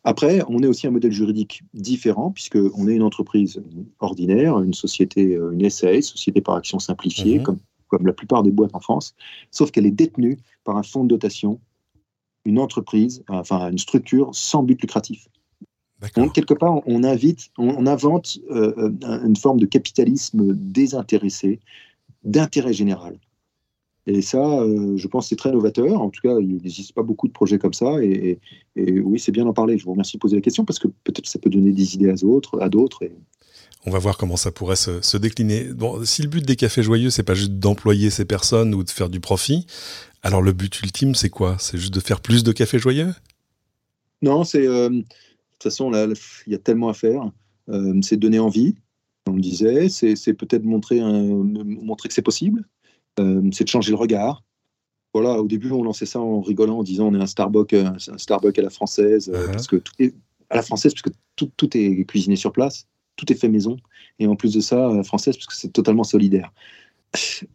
Après, 0.04 0.42
on 0.48 0.62
est 0.62 0.68
aussi 0.68 0.86
un 0.86 0.92
modèle 0.92 1.12
juridique 1.12 1.64
différent, 1.74 2.30
puisqu'on 2.30 2.88
est 2.88 2.96
une 2.96 3.02
entreprise 3.02 3.60
ordinaire, 4.00 4.60
une 4.60 4.76
société, 4.76 5.36
euh, 5.36 5.52
une 5.52 5.68
SAS, 5.68 6.02
société 6.02 6.42
par 6.42 6.56
action 6.56 6.78
simplifiée, 6.78 7.40
mhm. 7.40 7.44
comme, 7.44 7.58
comme 7.96 8.08
la 8.08 8.14
plupart 8.14 8.44
des 8.44 8.52
boîtes 8.52 8.76
en 8.76 8.80
France, 8.80 9.16
sauf 9.52 9.72
qu'elle 9.72 9.86
est 9.86 9.92
détenue 9.92 10.38
par 10.64 10.76
un 10.76 10.84
fonds 10.84 11.04
de 11.04 11.10
dotation, 11.10 11.60
une 12.44 12.60
entreprise, 12.60 13.24
enfin 13.30 13.72
une 13.72 13.78
structure 13.78 14.30
sans 14.34 14.64
but 14.64 14.82
lucratif. 14.82 15.28
Donc, 16.16 16.34
quelque 16.34 16.54
part, 16.54 16.82
on 16.86 17.04
invite, 17.04 17.50
on, 17.58 17.88
invente 17.88 18.38
euh, 18.52 18.74
euh, 18.78 19.26
une 19.26 19.36
forme 19.36 19.60
de 19.60 19.66
capitalisme 19.66 20.54
désintéressé, 20.54 21.60
d'intérêt 22.24 22.74
général. 22.74 23.18
Et 24.06 24.22
ça, 24.22 24.60
euh, 24.60 24.98
je 24.98 25.08
pense 25.08 25.30
c'est 25.30 25.36
très 25.36 25.52
novateur. 25.52 26.02
En 26.02 26.10
tout 26.10 26.22
cas, 26.22 26.38
il 26.40 26.58
n'existe 26.58 26.94
pas 26.94 27.02
beaucoup 27.02 27.28
de 27.28 27.34
projets 27.34 27.58
comme 27.58 27.74
ça. 27.74 28.04
Et, 28.04 28.40
oui, 28.76 29.20
c'est 29.20 29.32
bien 29.32 29.46
d'en 29.46 29.54
parler. 29.54 29.78
Je 29.78 29.86
vous 29.86 29.94
remercie 29.94 30.18
de 30.18 30.20
poser 30.20 30.36
la 30.36 30.42
question 30.42 30.64
parce 30.64 30.78
que 30.78 30.90
peut-être 31.06 31.26
ça 31.26 31.40
peut 31.40 31.50
donner 31.50 31.72
des 31.72 31.96
idées 31.96 32.10
à 32.10 32.16
d'autres. 32.16 32.62
À 32.62 32.70
d'autres 32.70 33.04
On 33.86 33.92
va 33.92 34.00
voir 34.00 34.18
comment 34.18 34.38
ça 34.38 34.52
pourrait 34.52 34.76
se, 34.76 35.18
décliner. 35.18 35.66
Bon, 35.66 36.04
si 36.06 36.22
le 36.22 36.28
but 36.28 36.46
des 36.46 36.56
cafés 36.56 36.84
joyeux, 36.84 37.10
c'est 37.10 37.24
pas 37.24 37.36
juste 37.36 37.54
d'employer 37.54 38.10
ces 38.10 38.26
personnes 38.26 38.74
ou 38.74 38.84
de 38.84 38.90
faire 38.90 39.10
du 39.10 39.20
profit, 39.20 39.68
alors 40.24 40.42
le 40.42 40.54
but 40.54 40.82
ultime, 40.82 41.14
c'est 41.14 41.30
quoi? 41.30 41.58
C'est 41.60 41.78
juste 41.78 41.94
de 41.94 42.00
faire 42.00 42.20
plus 42.20 42.44
de 42.44 42.52
cafés 42.52 42.80
joyeux? 42.80 43.14
Non, 44.22 44.44
c'est 44.44 44.66
euh, 44.66 44.90
de 44.90 45.02
toute 45.02 45.64
façon 45.64 45.90
là, 45.90 46.08
il 46.48 46.52
y 46.54 46.56
a 46.56 46.60
tellement 46.60 46.90
à 46.90 46.94
faire. 46.94 47.30
Euh, 47.70 48.00
c'est 48.02 48.18
donner 48.18 48.40
envie, 48.40 48.76
on 49.28 49.34
le 49.34 49.42
disait. 49.42 49.90
C'est 49.90 50.34
peut-être 50.34 50.64
montrer, 50.64 51.00
montrer 51.02 52.10
que 52.10 52.14
c'est 52.16 52.22
possible 52.22 52.66
euh, 53.20 53.50
c'est 53.52 53.64
de 53.64 53.70
changer 53.70 53.92
le 53.92 53.98
regard. 53.98 54.44
Voilà, 55.14 55.42
au 55.42 55.48
début, 55.48 55.72
on 55.72 55.84
lançait 55.84 56.06
ça 56.06 56.20
en 56.20 56.42
rigolant, 56.42 56.80
en 56.80 56.84
disant 56.84 57.08
on 57.08 57.16
est 57.16 57.22
un 57.22 57.26
Starbucks, 57.26 57.74
un 57.74 57.98
Starbucks 58.18 58.60
à 58.60 58.62
la 58.62 58.70
française, 58.70 59.30
uh-huh. 59.30 59.52
parce 59.52 59.68
que 59.68 59.78
tout 59.78 59.94
est 60.00 60.14
à 60.50 60.58
la 60.58 60.62
française, 60.62 60.94
parce 60.94 61.04
que 61.04 61.12
tout, 61.36 61.50
tout, 61.56 61.76
est 61.78 62.06
cuisiné 62.06 62.36
sur 62.36 62.52
place, 62.52 62.88
tout 63.16 63.32
est 63.32 63.36
fait 63.36 63.48
maison, 63.48 63.78
et 64.20 64.28
en 64.28 64.36
plus 64.36 64.54
de 64.54 64.60
ça, 64.60 64.94
la 64.94 65.04
française, 65.04 65.36
parce 65.36 65.48
que 65.48 65.56
c'est 65.56 65.72
totalement 65.72 66.04
solidaire. 66.04 66.52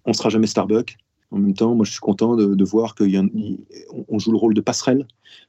On 0.05 0.13
sera 0.13 0.29
jamais 0.29 0.47
Starbucks. 0.47 0.97
En 1.33 1.39
même 1.39 1.55
temps, 1.55 1.75
moi, 1.75 1.85
je 1.85 1.93
suis 1.93 2.01
content 2.01 2.35
de, 2.35 2.65
voir 2.65 2.95
qu'on 2.97 4.19
joue 4.19 4.33
le 4.33 4.37
rôle 4.37 4.55
de 4.55 4.61
passerelle. 4.61 5.07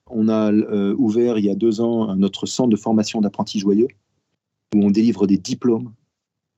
On 0.07 0.29
a 0.29 0.51
ouvert 0.93 1.39
il 1.39 1.45
y 1.45 1.49
a 1.49 1.55
deux 1.55 1.81
ans 1.81 2.15
notre 2.15 2.45
centre 2.45 2.69
de 2.69 2.75
formation 2.75 3.19
d'apprentis 3.19 3.59
joyeux, 3.59 3.87
où 4.75 4.83
on 4.83 4.91
délivre 4.91 5.25
des 5.25 5.37
diplômes 5.37 5.91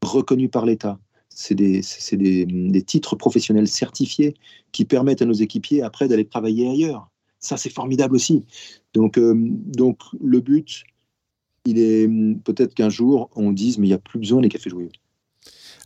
reconnus 0.03 0.51
par 0.51 0.65
l'État, 0.65 0.99
c'est 1.29 1.55
des, 1.55 2.83
titres 2.85 3.15
professionnels 3.15 3.67
certifiés 3.67 4.35
qui 4.71 4.85
permettent 4.85 5.21
à 5.21 5.25
nos 5.25 5.33
équipiers 5.33 5.81
après 5.81 6.07
d'aller 6.07 6.25
travailler 6.25 6.69
ailleurs. 6.69 7.09
Ça, 7.39 7.57
c'est 7.57 7.71
formidable 7.71 8.15
aussi. 8.15 8.45
Donc, 8.93 9.17
euh, 9.17 9.33
donc 9.35 9.99
le 10.21 10.39
but, 10.39 10.83
il 11.65 11.79
est 11.79 12.07
peut-être 12.43 12.73
qu'un 12.73 12.89
jour, 12.89 13.29
on 13.35 13.51
dise, 13.51 13.77
mais 13.77 13.87
il 13.87 13.89
n'y 13.91 13.95
a 13.95 13.99
plus 13.99 14.19
besoin 14.19 14.41
des 14.41 14.49
cafés 14.49 14.69
joyeux. 14.69 14.91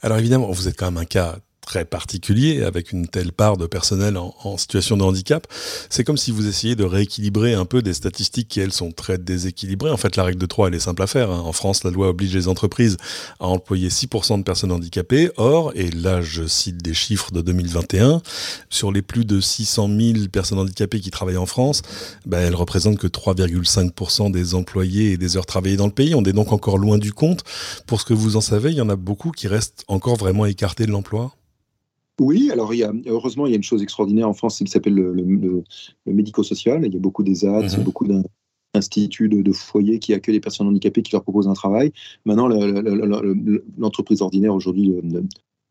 Alors 0.01 0.17
évidemment, 0.17 0.51
vous 0.51 0.67
êtes 0.67 0.77
quand 0.77 0.91
même 0.91 0.97
un 0.97 1.05
cas 1.05 1.39
très 1.67 1.83
particulier 1.83 2.63
avec 2.63 2.93
une 2.93 3.09
telle 3.09 3.33
part 3.33 3.57
de 3.57 3.67
personnel 3.67 4.15
en, 4.15 4.57
situation 4.57 4.95
de 4.95 5.03
handicap. 5.03 5.45
C'est 5.89 6.05
comme 6.05 6.15
si 6.15 6.31
vous 6.31 6.47
essayiez 6.47 6.77
de 6.77 6.85
rééquilibrer 6.85 7.55
un 7.55 7.65
peu 7.65 7.81
des 7.81 7.93
statistiques 7.93 8.47
qui, 8.47 8.61
elles, 8.61 8.71
sont 8.71 8.93
très 8.93 9.17
déséquilibrées. 9.17 9.91
En 9.91 9.97
fait, 9.97 10.15
la 10.15 10.23
règle 10.23 10.39
de 10.39 10.45
3, 10.45 10.69
elle 10.69 10.75
est 10.75 10.79
simple 10.79 11.01
à 11.01 11.07
faire. 11.07 11.29
Hein. 11.29 11.41
En 11.45 11.51
France, 11.51 11.83
la 11.83 11.91
loi 11.91 12.07
oblige 12.07 12.33
les 12.33 12.47
entreprises 12.47 12.95
à 13.41 13.47
employer 13.47 13.89
6% 13.89 14.37
de 14.37 14.43
personnes 14.43 14.71
handicapées. 14.71 15.29
Or, 15.35 15.73
et 15.75 15.89
là, 15.91 16.21
je 16.21 16.47
cite 16.47 16.77
des 16.77 16.93
chiffres 16.93 17.33
de 17.33 17.41
2021, 17.41 18.21
sur 18.69 18.93
les 18.93 19.01
plus 19.01 19.25
de 19.25 19.41
600 19.41 19.89
000 19.89 20.13
personnes 20.31 20.59
handicapées 20.59 21.01
qui 21.01 21.11
travaillent 21.11 21.35
en 21.35 21.45
France, 21.45 21.81
ben, 22.25 22.39
elles 22.39 22.55
représentent 22.55 22.97
que 22.97 23.07
3,5% 23.07 24.31
des 24.31 24.55
employés 24.55 25.11
et 25.11 25.17
des 25.17 25.35
heures 25.35 25.45
travaillées 25.45 25.75
dans 25.75 25.87
le 25.87 25.91
pays. 25.91 26.15
On 26.15 26.23
est 26.23 26.33
donc 26.33 26.53
encore 26.53 26.77
loin 26.77 26.97
du 26.97 27.11
compte. 27.11 27.43
Pour 27.87 27.99
ce 27.99 28.05
que 28.05 28.13
vous 28.13 28.37
en 28.37 28.41
savez, 28.41 28.71
il 28.71 28.77
y 28.77 28.81
en 28.81 28.89
a 28.89 28.95
beaucoup 28.95 29.31
qui 29.31 29.49
restent 29.49 29.83
encore 29.89 30.15
vraiment 30.15 30.45
écartés 30.45 30.85
de 30.85 30.91
l'emploi 30.91 31.33
oui, 32.19 32.49
alors 32.51 32.73
il 32.73 32.77
y 32.77 32.83
a, 32.83 32.91
heureusement, 33.05 33.45
il 33.45 33.51
y 33.51 33.53
a 33.53 33.57
une 33.57 33.63
chose 33.63 33.83
extraordinaire 33.83 34.27
en 34.27 34.33
France, 34.33 34.57
qui 34.57 34.67
s'appelle 34.67 34.95
le, 34.95 35.63
médico-social. 36.05 36.83
Il 36.85 36.93
y 36.93 36.97
a 36.97 36.99
beaucoup 36.99 37.23
des 37.23 37.45
mmh 37.45 37.83
beaucoup 37.83 38.07
d'instituts 38.07 39.29
de, 39.29 39.51
foyers 39.51 39.99
qui 39.99 40.13
accueillent 40.13 40.35
les 40.35 40.41
personnes 40.41 40.67
handicapées, 40.67 41.03
qui 41.03 41.11
leur 41.11 41.23
proposent 41.23 41.47
un 41.47 41.53
travail. 41.53 41.91
Maintenant, 42.25 42.47
l'entreprise 43.77 44.21
ordinaire 44.21 44.53
aujourd'hui 44.53 44.89
ne, 45.03 45.21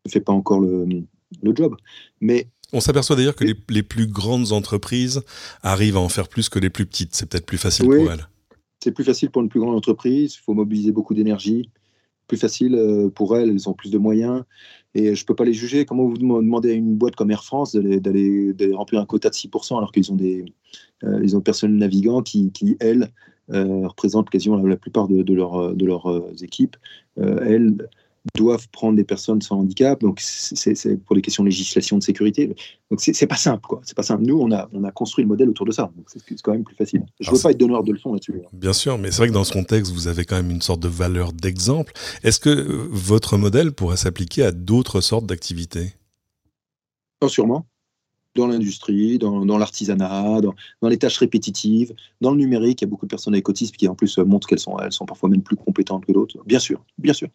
fait 0.07 0.21
pas 0.21 0.33
encore 0.33 0.61
le, 0.61 1.05
job. 1.53 1.75
Mais 2.21 2.47
on 2.71 2.79
s'aperçoit 2.79 3.15
d'ailleurs 3.15 3.35
que 3.35 3.45
les, 3.69 3.83
plus 3.83 4.07
grandes 4.07 4.51
entreprises 4.51 5.21
arrivent 5.63 5.97
à 5.97 6.01
en 6.01 6.09
faire 6.09 6.27
plus 6.29 6.49
que 6.49 6.59
les 6.59 6.69
plus 6.69 6.85
petites. 6.85 7.15
C'est 7.15 7.25
peut-être 7.25 7.45
plus 7.45 7.57
facile 7.57 7.85
pour 7.85 8.11
elles. 8.11 8.27
C'est 8.83 8.91
plus 8.91 9.03
facile 9.03 9.31
pour 9.31 9.41
une 9.41 9.49
plus 9.49 9.59
grande 9.59 9.75
entreprise. 9.75 10.35
Il 10.35 10.43
faut 10.43 10.53
mobiliser 10.53 10.91
beaucoup 10.91 11.13
d'énergie. 11.13 11.69
Plus 12.27 12.37
facile 12.37 12.75
euh, 12.75 13.09
pour 13.09 13.37
elles. 13.37 13.49
Elles 13.49 13.69
ont 13.69 13.73
plus 13.73 13.89
de 13.89 13.97
moyens. 13.97 14.43
Et 14.95 15.15
je 15.15 15.21
ne 15.21 15.25
peux 15.25 15.35
pas 15.35 15.45
les 15.45 15.53
juger. 15.53 15.85
Comment 15.85 16.05
vous 16.05 16.17
demandez 16.17 16.71
à 16.71 16.73
une 16.73 16.95
boîte 16.95 17.15
comme 17.15 17.29
Air 17.31 17.43
France 17.43 17.75
d'aller 17.75 18.55
remplir 18.73 19.01
un 19.01 19.05
quota 19.05 19.29
de 19.29 19.35
6% 19.35 19.77
alors 19.77 19.91
qu'ils 19.91 20.11
ont 20.11 20.15
des 20.15 20.45
euh, 21.03 21.19
ils 21.23 21.35
ont 21.35 21.41
qui, 22.21 22.51
qui 22.51 22.77
elles, 22.79 23.11
euh, 23.51 23.87
représentent 23.87 24.29
quasiment 24.29 24.57
la, 24.57 24.75
plupart 24.77 25.07
de, 25.07 25.33
leur, 25.33 25.75
de 25.75 25.85
leurs 25.85 26.07
euh, 26.07 26.33
équipes. 26.41 26.75
elles 27.17 27.75
doivent 28.35 28.67
prendre 28.69 28.95
des 28.95 29.03
personnes 29.03 29.41
sans 29.41 29.57
handicap. 29.59 29.99
Donc, 30.01 30.19
c'est 30.21 30.97
pour 31.05 31.15
les 31.15 31.21
questions 31.21 31.43
de 31.43 31.49
législation 31.49 31.97
de 31.97 32.03
sécurité. 32.03 32.47
Donc, 32.89 32.99
c'est 33.01 33.27
pas 33.27 33.35
simple, 33.35 33.65
quoi. 33.67 33.81
C'est 33.83 33.95
pas 33.95 34.03
simple. 34.03 34.23
Nous, 34.23 34.39
on 34.39 34.51
a, 34.51 34.69
on 34.73 34.83
a 34.83 34.91
construit 34.91 35.23
le 35.23 35.27
modèle 35.27 35.49
autour 35.49 35.65
de 35.65 35.71
ça. 35.71 35.91
c'est 36.07 36.41
quand 36.41 36.53
même 36.53 36.63
plus 36.63 36.75
facile. 36.75 37.05
Je 37.19 37.29
ne 37.29 37.35
veux 37.35 37.41
pas 37.41 37.51
être 37.51 37.57
donneur 37.57 37.83
de 37.83 37.93
leçons 37.93 38.13
là-dessus. 38.13 38.41
Bien 38.53 38.73
sûr, 38.73 38.97
mais 38.97 39.11
c'est 39.11 39.17
vrai 39.17 39.27
que 39.27 39.33
dans 39.33 39.43
ce 39.43 39.53
contexte, 39.53 39.91
vous 39.91 40.07
avez 40.07 40.25
quand 40.25 40.35
même 40.35 40.51
une 40.51 40.61
sorte 40.61 40.79
de 40.79 40.87
valeur 40.87 41.33
d'exemple. 41.33 41.93
Est-ce 42.23 42.39
que 42.39 42.49
euh, 42.49 42.87
votre 42.91 43.37
modèle 43.37 43.71
pourrait 43.73 43.97
s'appliquer 43.97 44.43
à 44.43 44.51
d'autres 44.51 45.01
sortes 45.01 45.25
d'activités? 45.25 45.93
Sûrement 47.27 47.65
dans 48.37 48.47
l'industrie, 48.47 49.17
dans, 49.17 49.57
l'artisanat, 49.57 50.41
dans, 50.41 50.53
dans, 50.81 50.87
les 50.87 50.97
tâches 50.97 51.17
répétitives, 51.17 51.93
dans 52.21 52.31
le 52.31 52.37
numérique. 52.37 52.81
Il 52.81 52.85
y 52.85 52.87
a 52.87 52.89
beaucoup 52.89 53.05
de 53.05 53.09
personnes 53.09 53.33
avec 53.33 53.49
autisme 53.49 53.75
qui 53.75 53.87
en 53.87 53.95
plus 53.95 54.17
montrent 54.19 54.47
qu'elles 54.47 54.59
sont, 54.59 54.77
elles 54.79 54.93
sont 54.93 55.05
parfois 55.05 55.27
même 55.27 55.41
plus 55.41 55.55
compétentes 55.55 56.05
que 56.05 56.11
d'autres. 56.11 56.37
Bien 56.45 56.59
sûr, 56.59 56.83
bien 56.97 57.13
sûr. 57.13 57.29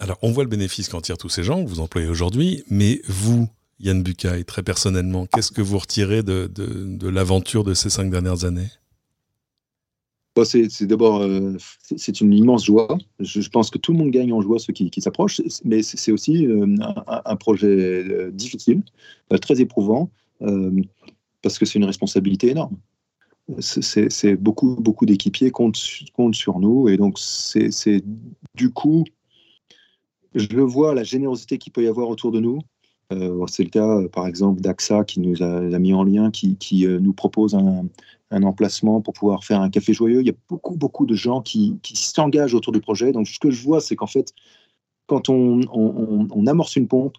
Alors, 0.00 0.18
on 0.22 0.32
voit 0.32 0.44
le 0.44 0.50
bénéfice 0.50 0.88
qu'en 0.88 1.00
tirent 1.00 1.18
tous 1.18 1.28
ces 1.28 1.44
gens 1.44 1.62
que 1.62 1.68
vous 1.68 1.80
employez 1.80 2.08
aujourd'hui, 2.08 2.64
mais 2.70 3.02
vous, 3.06 3.48
Yann 3.80 4.02
Bucaille, 4.02 4.44
très 4.44 4.62
personnellement, 4.62 5.26
qu'est-ce 5.26 5.52
que 5.52 5.60
vous 5.62 5.78
retirez 5.78 6.22
de, 6.22 7.08
l'aventure 7.08 7.64
de 7.64 7.74
ces 7.74 7.90
cinq 7.90 8.10
dernières 8.10 8.44
années? 8.44 8.68
Bah, 10.34 10.44
c'est 10.44 10.86
d'abord 10.86 11.20
euh, 11.20 11.56
c'est 11.96 12.20
une 12.20 12.32
immense 12.32 12.64
joie. 12.64 12.96
Je, 13.18 13.46
pense 13.50 13.68
que 13.68 13.78
tout 13.78 13.92
le 13.92 13.98
monde 13.98 14.10
gagne 14.10 14.32
en 14.32 14.40
joie 14.40 14.58
ceux 14.58 14.72
qui, 14.72 14.90
s'approchent, 15.00 15.42
mais 15.64 15.82
c'est 15.82 16.12
aussi 16.12 16.46
euh, 16.46 16.76
un, 17.06 17.36
projet 17.36 17.66
euh, 17.66 18.30
difficile, 18.30 18.82
très 19.42 19.60
éprouvant, 19.60 20.10
parce 21.42 21.58
que 21.58 21.66
c'est 21.66 21.78
une 21.78 21.84
responsabilité 21.84 22.48
énorme 22.48 22.76
c'est 23.58 24.36
beaucoup, 24.36 24.76
beaucoup 24.76 25.06
d'équipiers 25.06 25.50
comptent, 25.50 25.80
comptent, 26.14 26.34
sur 26.34 26.58
nous. 26.58 26.88
Et 26.88 26.96
donc, 26.96 27.18
c'est 27.18 28.02
du 28.54 28.70
coup, 28.70 29.04
je 30.34 30.60
vois, 30.60 30.94
la 30.94 31.04
générosité 31.04 31.58
qu'il 31.58 31.72
peut 31.72 31.82
y 31.82 31.88
avoir 31.88 32.08
autour 32.08 32.32
de 32.32 32.40
nous. 32.40 32.60
Euh, 33.12 33.44
c'est 33.48 33.64
le 33.64 33.70
cas, 33.70 34.08
par 34.12 34.26
exemple, 34.26 34.60
d'AXA 34.60 35.04
qui 35.04 35.20
nous 35.20 35.42
a, 35.42 35.78
mis 35.78 35.92
en 35.92 36.04
lien, 36.04 36.30
qui, 36.30 36.56
qui 36.56 36.86
euh, 36.86 37.00
nous 37.00 37.12
propose 37.12 37.56
un, 37.56 37.86
un, 38.30 38.42
emplacement 38.44 39.00
pour 39.00 39.14
pouvoir 39.14 39.42
faire 39.42 39.60
un 39.60 39.68
café 39.68 39.92
joyeux. 39.92 40.20
Il 40.20 40.28
y 40.28 40.30
a 40.30 40.36
beaucoup, 40.48 40.76
beaucoup 40.76 41.06
de 41.06 41.14
gens 41.14 41.40
qui, 41.40 41.78
qui 41.82 41.96
s'engagent 41.96 42.54
autour 42.54 42.72
du 42.72 42.80
projet. 42.80 43.10
Donc, 43.10 43.26
ce 43.26 43.40
que 43.40 43.50
je 43.50 43.62
vois, 43.64 43.80
c'est 43.80 43.96
qu'en 43.96 44.06
fait, 44.06 44.32
quand 45.08 45.28
on, 45.28 45.60
on, 45.72 46.46
amorce 46.46 46.76
une 46.76 46.86
pompe, 46.86 47.16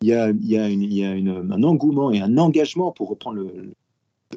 il 0.00 0.08
y 0.08 0.14
a, 0.14 0.30
il 0.30 0.46
y 0.46 0.56
a, 0.56 0.70
il 0.70 0.92
y 0.94 1.04
a 1.04 1.10
un 1.10 1.62
engouement 1.62 2.10
et 2.10 2.20
un 2.20 2.38
engagement, 2.38 2.90
pour 2.90 3.10
reprendre 3.10 3.36
le, 3.36 3.74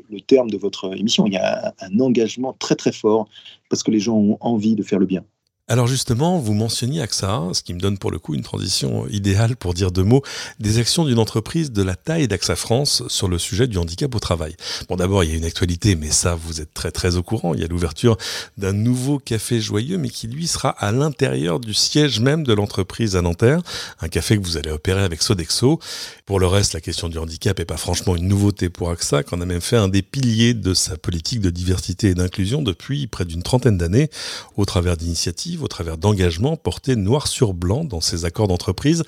le 0.10 0.22
terme 0.22 0.50
de 0.50 0.58
votre 0.58 0.96
émission. 0.98 1.26
Il 1.28 1.34
y 1.34 1.38
a 1.38 1.74
un 1.80 2.00
engagement 2.00 2.54
très 2.54 2.76
très 2.76 2.92
fort 2.92 3.28
parce 3.70 3.84
que 3.84 3.92
les 3.92 4.00
gens 4.00 4.16
ont 4.16 4.38
envie 4.42 4.76
de 4.76 4.84
faire 4.84 5.00
le 5.00 5.06
bien. 5.06 5.24
Alors 5.70 5.86
justement, 5.86 6.40
vous 6.40 6.54
mentionniez 6.54 7.02
AXA, 7.02 7.50
ce 7.52 7.62
qui 7.62 7.74
me 7.74 7.80
donne 7.82 7.98
pour 7.98 8.10
le 8.10 8.20
coup 8.20 8.34
une 8.34 8.42
transition 8.42 9.06
idéale 9.10 9.58
pour 9.58 9.74
dire 9.74 9.92
deux 9.92 10.06
mots, 10.06 10.22
des 10.62 10.80
actions 10.80 11.04
d'une 11.04 11.20
entreprise 11.20 11.74
de 11.74 11.84
la 11.84 11.98
taille 11.98 12.30
d'AXA 12.30 12.56
France 12.56 13.04
sur 13.10 13.28
le 13.28 13.38
sujet 13.38 13.68
du 13.68 13.78
handicap 13.78 14.16
au 14.16 14.20
travail. 14.20 14.56
Bon 14.88 14.96
d'abord, 14.96 15.26
il 15.26 15.32
y 15.32 15.34
a 15.34 15.36
une 15.36 15.44
actualité, 15.44 15.98
mais 15.98 16.10
ça, 16.10 16.36
vous 16.36 16.62
êtes 16.62 16.74
très 16.74 16.92
très 16.92 17.18
au 17.18 17.22
courant. 17.22 17.54
Il 17.54 17.60
y 17.60 17.66
a 17.66 17.68
l'ouverture 17.68 18.16
d'un 18.58 18.72
nouveau 18.72 19.20
café 19.20 19.60
joyeux, 19.60 19.98
mais 19.98 20.08
qui 20.08 20.28
lui 20.28 20.48
sera 20.48 20.70
à 20.70 20.94
l'intérieur 20.94 21.60
du 21.60 21.74
siège 21.74 22.22
même 22.22 22.46
de 22.46 22.54
l'entreprise 22.54 23.18
à 23.18 23.22
Nanterre. 23.22 23.60
Un 24.00 24.08
café 24.08 24.38
que 24.38 24.44
vous 24.44 24.56
allez 24.56 24.72
opérer 24.72 25.04
avec 25.04 25.22
Sodexo. 25.22 25.82
Pour 26.26 26.40
le 26.40 26.48
reste, 26.48 26.76
la 26.76 26.82
question 26.82 27.10
du 27.10 27.18
handicap 27.18 27.60
n'est 27.60 27.66
pas 27.66 27.76
franchement 27.76 28.16
une 28.16 28.30
nouveauté 28.30 28.70
pour 28.70 28.90
AXA, 28.90 29.24
qu'on 29.24 29.42
a 29.42 29.46
même 29.46 29.60
fait 29.60 29.76
un 29.76 29.90
des 29.90 30.02
piliers 30.02 30.54
de 30.54 30.74
sa 30.74 30.96
politique 30.96 31.42
de 31.42 31.50
diversité 31.50 32.08
et 32.08 32.16
d'inclusion 32.16 32.62
depuis 32.62 33.08
près 33.08 33.26
d'une 33.26 33.44
trentaine 33.44 33.78
d'années, 33.78 34.10
au 34.56 34.64
travers 34.64 34.96
d'initiatives 34.96 35.57
au 35.64 35.68
travers 35.68 35.98
d'engagements 35.98 36.58
portés 36.58 36.96
noir 36.96 37.28
sur 37.28 37.54
blanc 37.54 37.84
dans 37.84 38.02
ses 38.02 38.26
accords 38.26 38.48
d'entreprise. 38.48 39.04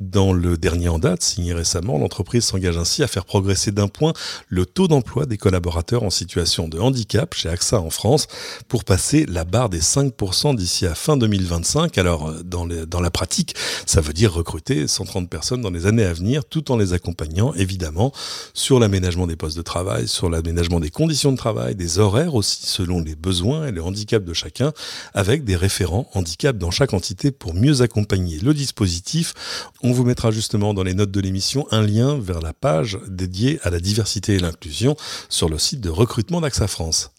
Dans 0.00 0.32
le 0.32 0.56
dernier 0.56 0.88
en 0.88 0.98
date, 0.98 1.22
signé 1.22 1.52
récemment, 1.52 1.98
l'entreprise 1.98 2.44
s'engage 2.44 2.76
ainsi 2.76 3.02
à 3.02 3.06
faire 3.06 3.24
progresser 3.24 3.72
d'un 3.72 3.88
point 3.88 4.12
le 4.48 4.66
taux 4.66 4.88
d'emploi 4.88 5.26
des 5.26 5.38
collaborateurs 5.38 6.02
en 6.02 6.10
situation 6.10 6.68
de 6.68 6.78
handicap 6.78 7.34
chez 7.34 7.48
AXA 7.48 7.80
en 7.80 7.90
France 7.90 8.26
pour 8.68 8.84
passer 8.84 9.26
la 9.26 9.44
barre 9.44 9.68
des 9.68 9.80
5% 9.80 10.56
d'ici 10.56 10.86
à 10.86 10.94
fin 10.94 11.16
2025. 11.16 11.98
Alors, 11.98 12.32
dans, 12.44 12.64
la 12.66 13.10
pratique, 13.10 13.54
ça 13.86 14.00
veut 14.00 14.12
dire 14.12 14.32
recruter 14.32 14.86
130 14.86 15.28
personnes 15.28 15.60
dans 15.60 15.70
les 15.70 15.86
années 15.86 16.04
à 16.04 16.12
venir 16.12 16.44
tout 16.44 16.70
en 16.70 16.76
les 16.76 16.92
accompagnant 16.92 17.52
évidemment 17.54 18.12
sur 18.52 18.78
l'aménagement 18.78 19.26
des 19.26 19.36
postes 19.36 19.56
de 19.56 19.62
travail, 19.62 20.08
sur 20.08 20.30
l'aménagement 20.30 20.80
des 20.80 20.90
conditions 20.90 21.32
de 21.32 21.36
travail, 21.36 21.74
des 21.74 21.98
horaires 21.98 22.34
aussi 22.34 22.66
selon 22.66 23.00
les 23.00 23.14
besoins 23.14 23.66
et 23.66 23.72
le 23.72 23.82
handicap 23.82 24.24
de 24.24 24.32
chacun 24.32 24.72
avec 25.12 25.44
des 25.44 25.56
référents 25.94 26.10
handicap 26.14 26.56
dans 26.56 26.70
chaque 26.70 26.94
entité 26.94 27.30
pour 27.30 27.54
mieux 27.54 27.82
accompagner 27.82 28.38
le 28.38 28.54
dispositif. 28.54 29.34
On 29.82 29.92
vous 29.92 30.04
mettra 30.04 30.30
justement 30.30 30.74
dans 30.74 30.82
les 30.82 30.94
notes 30.94 31.10
de 31.10 31.20
l'émission 31.20 31.66
un 31.70 31.82
lien 31.82 32.18
vers 32.18 32.40
la 32.40 32.52
page 32.52 32.98
dédiée 33.08 33.60
à 33.62 33.70
la 33.70 33.80
diversité 33.80 34.34
et 34.34 34.38
l'inclusion 34.38 34.96
sur 35.28 35.48
le 35.48 35.58
site 35.58 35.80
de 35.80 35.90
recrutement 35.90 36.40
d'AXA 36.40 36.66
France. 36.66 37.10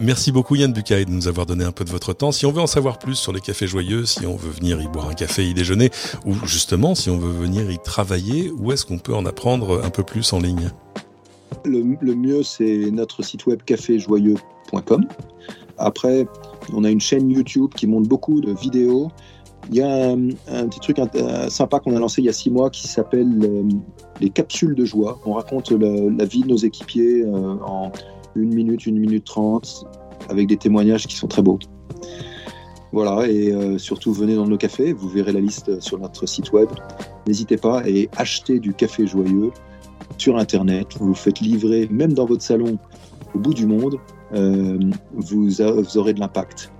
Merci 0.00 0.32
beaucoup 0.32 0.56
Yann 0.56 0.72
Bucaille 0.72 1.06
de 1.06 1.12
nous 1.12 1.28
avoir 1.28 1.46
donné 1.46 1.64
un 1.64 1.70
peu 1.70 1.84
de 1.84 1.90
votre 1.90 2.12
temps. 2.12 2.32
Si 2.32 2.44
on 2.44 2.50
veut 2.50 2.60
en 2.60 2.66
savoir 2.66 2.98
plus 2.98 3.14
sur 3.14 3.32
les 3.32 3.40
cafés 3.40 3.68
joyeux, 3.68 4.04
si 4.04 4.26
on 4.26 4.34
veut 4.34 4.50
venir 4.50 4.80
y 4.80 4.88
boire 4.88 5.08
un 5.08 5.14
café, 5.14 5.46
y 5.46 5.54
déjeuner, 5.54 5.90
ou 6.26 6.34
justement 6.44 6.96
si 6.96 7.08
on 7.08 7.18
veut 7.18 7.30
venir 7.30 7.70
y 7.70 7.78
travailler, 7.78 8.50
où 8.50 8.72
est-ce 8.72 8.84
qu'on 8.84 8.98
peut 8.98 9.14
en 9.14 9.24
apprendre 9.26 9.80
un 9.84 9.90
peu 9.90 10.02
plus 10.02 10.32
en 10.32 10.40
ligne? 10.40 10.72
Le, 11.64 11.96
le, 12.00 12.14
mieux, 12.16 12.42
c'est 12.42 12.90
notre 12.90 13.22
site 13.22 13.46
web 13.46 13.62
caféjoyeux.com. 13.64 15.06
Après, 15.78 16.26
on 16.72 16.84
a 16.84 16.90
une 16.90 17.00
chaîne 17.00 17.30
YouTube 17.30 17.70
qui 17.74 17.86
montre 17.86 18.08
beaucoup 18.08 18.40
de 18.40 18.52
vidéos. 18.52 19.08
Il 19.70 19.76
y 19.76 19.80
a 19.80 20.10
un, 20.10 20.66
petit 20.66 20.80
truc 20.80 20.98
sympa 21.48 21.78
qu'on 21.78 21.94
a 21.94 22.00
lancé 22.00 22.20
il 22.20 22.24
y 22.24 22.28
a 22.28 22.32
six 22.32 22.50
mois 22.50 22.68
qui 22.68 22.88
s'appelle 22.88 23.38
euh, 23.44 23.62
les 24.20 24.30
capsules 24.30 24.74
de 24.74 24.84
joie. 24.84 25.20
On 25.24 25.34
raconte 25.34 25.70
la 25.70 26.24
vie 26.24 26.40
de 26.40 26.48
nos 26.48 26.56
équipiers 26.56 27.22
euh, 27.22 27.54
en 27.64 27.92
une 28.34 28.54
minute, 28.54 28.86
une 28.86 28.98
minute 28.98 29.24
trente, 29.24 29.86
avec 30.28 30.48
des 30.48 30.56
témoignages 30.56 31.06
qui 31.06 31.14
sont 31.14 31.28
très 31.28 31.42
beaux. 31.42 31.60
Voilà, 32.92 33.26
et 33.26 33.52
euh, 33.52 33.78
surtout 33.78 34.12
venez 34.12 34.34
dans 34.34 34.46
nos 34.46 34.58
cafés, 34.58 34.92
vous 34.92 35.08
verrez 35.08 35.32
la 35.32 35.40
liste 35.40 35.80
sur 35.80 35.98
notre 35.98 36.26
site 36.26 36.52
web. 36.52 36.68
N'hésitez 37.26 37.56
pas 37.56 37.88
et 37.88 38.10
achetez 38.16 38.58
du 38.58 38.74
café 38.74 39.06
joyeux 39.06 39.50
sur 40.18 40.36
Internet. 40.36 40.88
Vous 40.98 41.06
vous 41.06 41.14
faites 41.14 41.40
livrer, 41.40 41.88
même 41.90 42.12
dans 42.12 42.26
votre 42.26 42.42
salon, 42.42 42.78
au 43.34 43.38
bout 43.38 43.54
du 43.54 43.66
monde. 43.66 43.96
Euh, 44.32 44.78
vous, 45.12 45.48
vous 45.48 45.98
aurez 45.98 46.14
de 46.14 46.20
l'impact. 46.20 46.72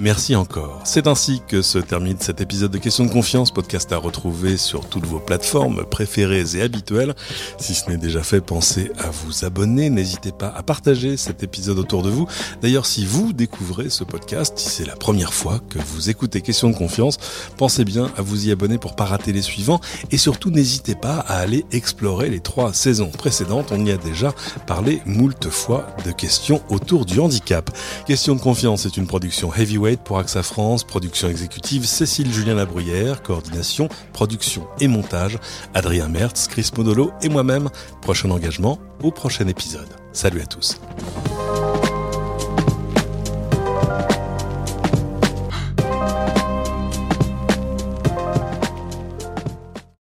Merci 0.00 0.36
encore. 0.36 0.80
C'est 0.84 1.08
ainsi 1.08 1.42
que 1.48 1.60
se 1.60 1.76
termine 1.78 2.18
cet 2.20 2.40
épisode 2.40 2.70
de 2.70 2.78
Questions 2.78 3.04
de 3.04 3.10
confiance, 3.10 3.50
podcast 3.50 3.92
à 3.92 3.96
retrouver 3.96 4.56
sur 4.56 4.88
toutes 4.88 5.06
vos 5.06 5.18
plateformes 5.18 5.84
préférées 5.84 6.44
et 6.54 6.62
habituelles. 6.62 7.16
Si 7.58 7.74
ce 7.74 7.90
n'est 7.90 7.96
déjà 7.96 8.22
fait, 8.22 8.40
pensez 8.40 8.92
à 8.96 9.10
vous 9.10 9.44
abonner. 9.44 9.90
N'hésitez 9.90 10.30
pas 10.30 10.54
à 10.56 10.62
partager 10.62 11.16
cet 11.16 11.42
épisode 11.42 11.80
autour 11.80 12.04
de 12.04 12.10
vous. 12.10 12.28
D'ailleurs, 12.62 12.86
si 12.86 13.06
vous 13.06 13.32
découvrez 13.32 13.90
ce 13.90 14.04
podcast, 14.04 14.56
si 14.56 14.68
c'est 14.68 14.84
la 14.84 14.94
première 14.94 15.34
fois 15.34 15.60
que 15.68 15.80
vous 15.80 16.10
écoutez 16.10 16.42
Questions 16.42 16.70
de 16.70 16.76
confiance, 16.76 17.18
pensez 17.56 17.84
bien 17.84 18.08
à 18.16 18.22
vous 18.22 18.46
y 18.46 18.52
abonner 18.52 18.78
pour 18.78 18.94
pas 18.94 19.04
rater 19.04 19.32
les 19.32 19.42
suivants. 19.42 19.80
Et 20.12 20.16
surtout, 20.16 20.50
n'hésitez 20.50 20.94
pas 20.94 21.16
à 21.16 21.38
aller 21.38 21.66
explorer 21.72 22.30
les 22.30 22.40
trois 22.40 22.72
saisons 22.72 23.10
précédentes. 23.10 23.72
On 23.72 23.84
y 23.84 23.90
a 23.90 23.96
déjà 23.96 24.32
parlé 24.68 25.02
moult 25.06 25.50
fois 25.50 25.88
de 26.04 26.12
questions 26.12 26.62
autour 26.68 27.04
du 27.04 27.18
handicap. 27.18 27.76
Questions 28.06 28.36
de 28.36 28.40
confiance 28.40 28.86
est 28.86 28.96
une 28.96 29.08
production 29.08 29.52
heavyweight 29.52 29.87
pour 29.96 30.18
AXA 30.18 30.42
France, 30.42 30.84
production 30.84 31.28
exécutive 31.28 31.86
Cécile 31.86 32.32
Julien 32.32 32.54
Labruyère, 32.54 33.22
coordination, 33.22 33.88
production 34.12 34.66
et 34.80 34.88
montage 34.88 35.38
Adrien 35.74 36.08
Mertz, 36.08 36.48
Chris 36.48 36.70
Modolo 36.76 37.12
et 37.22 37.28
moi-même. 37.28 37.70
Prochain 38.02 38.30
engagement 38.30 38.78
au 39.02 39.10
prochain 39.10 39.46
épisode. 39.48 39.88
Salut 40.12 40.40
à 40.40 40.46
tous. 40.46 40.80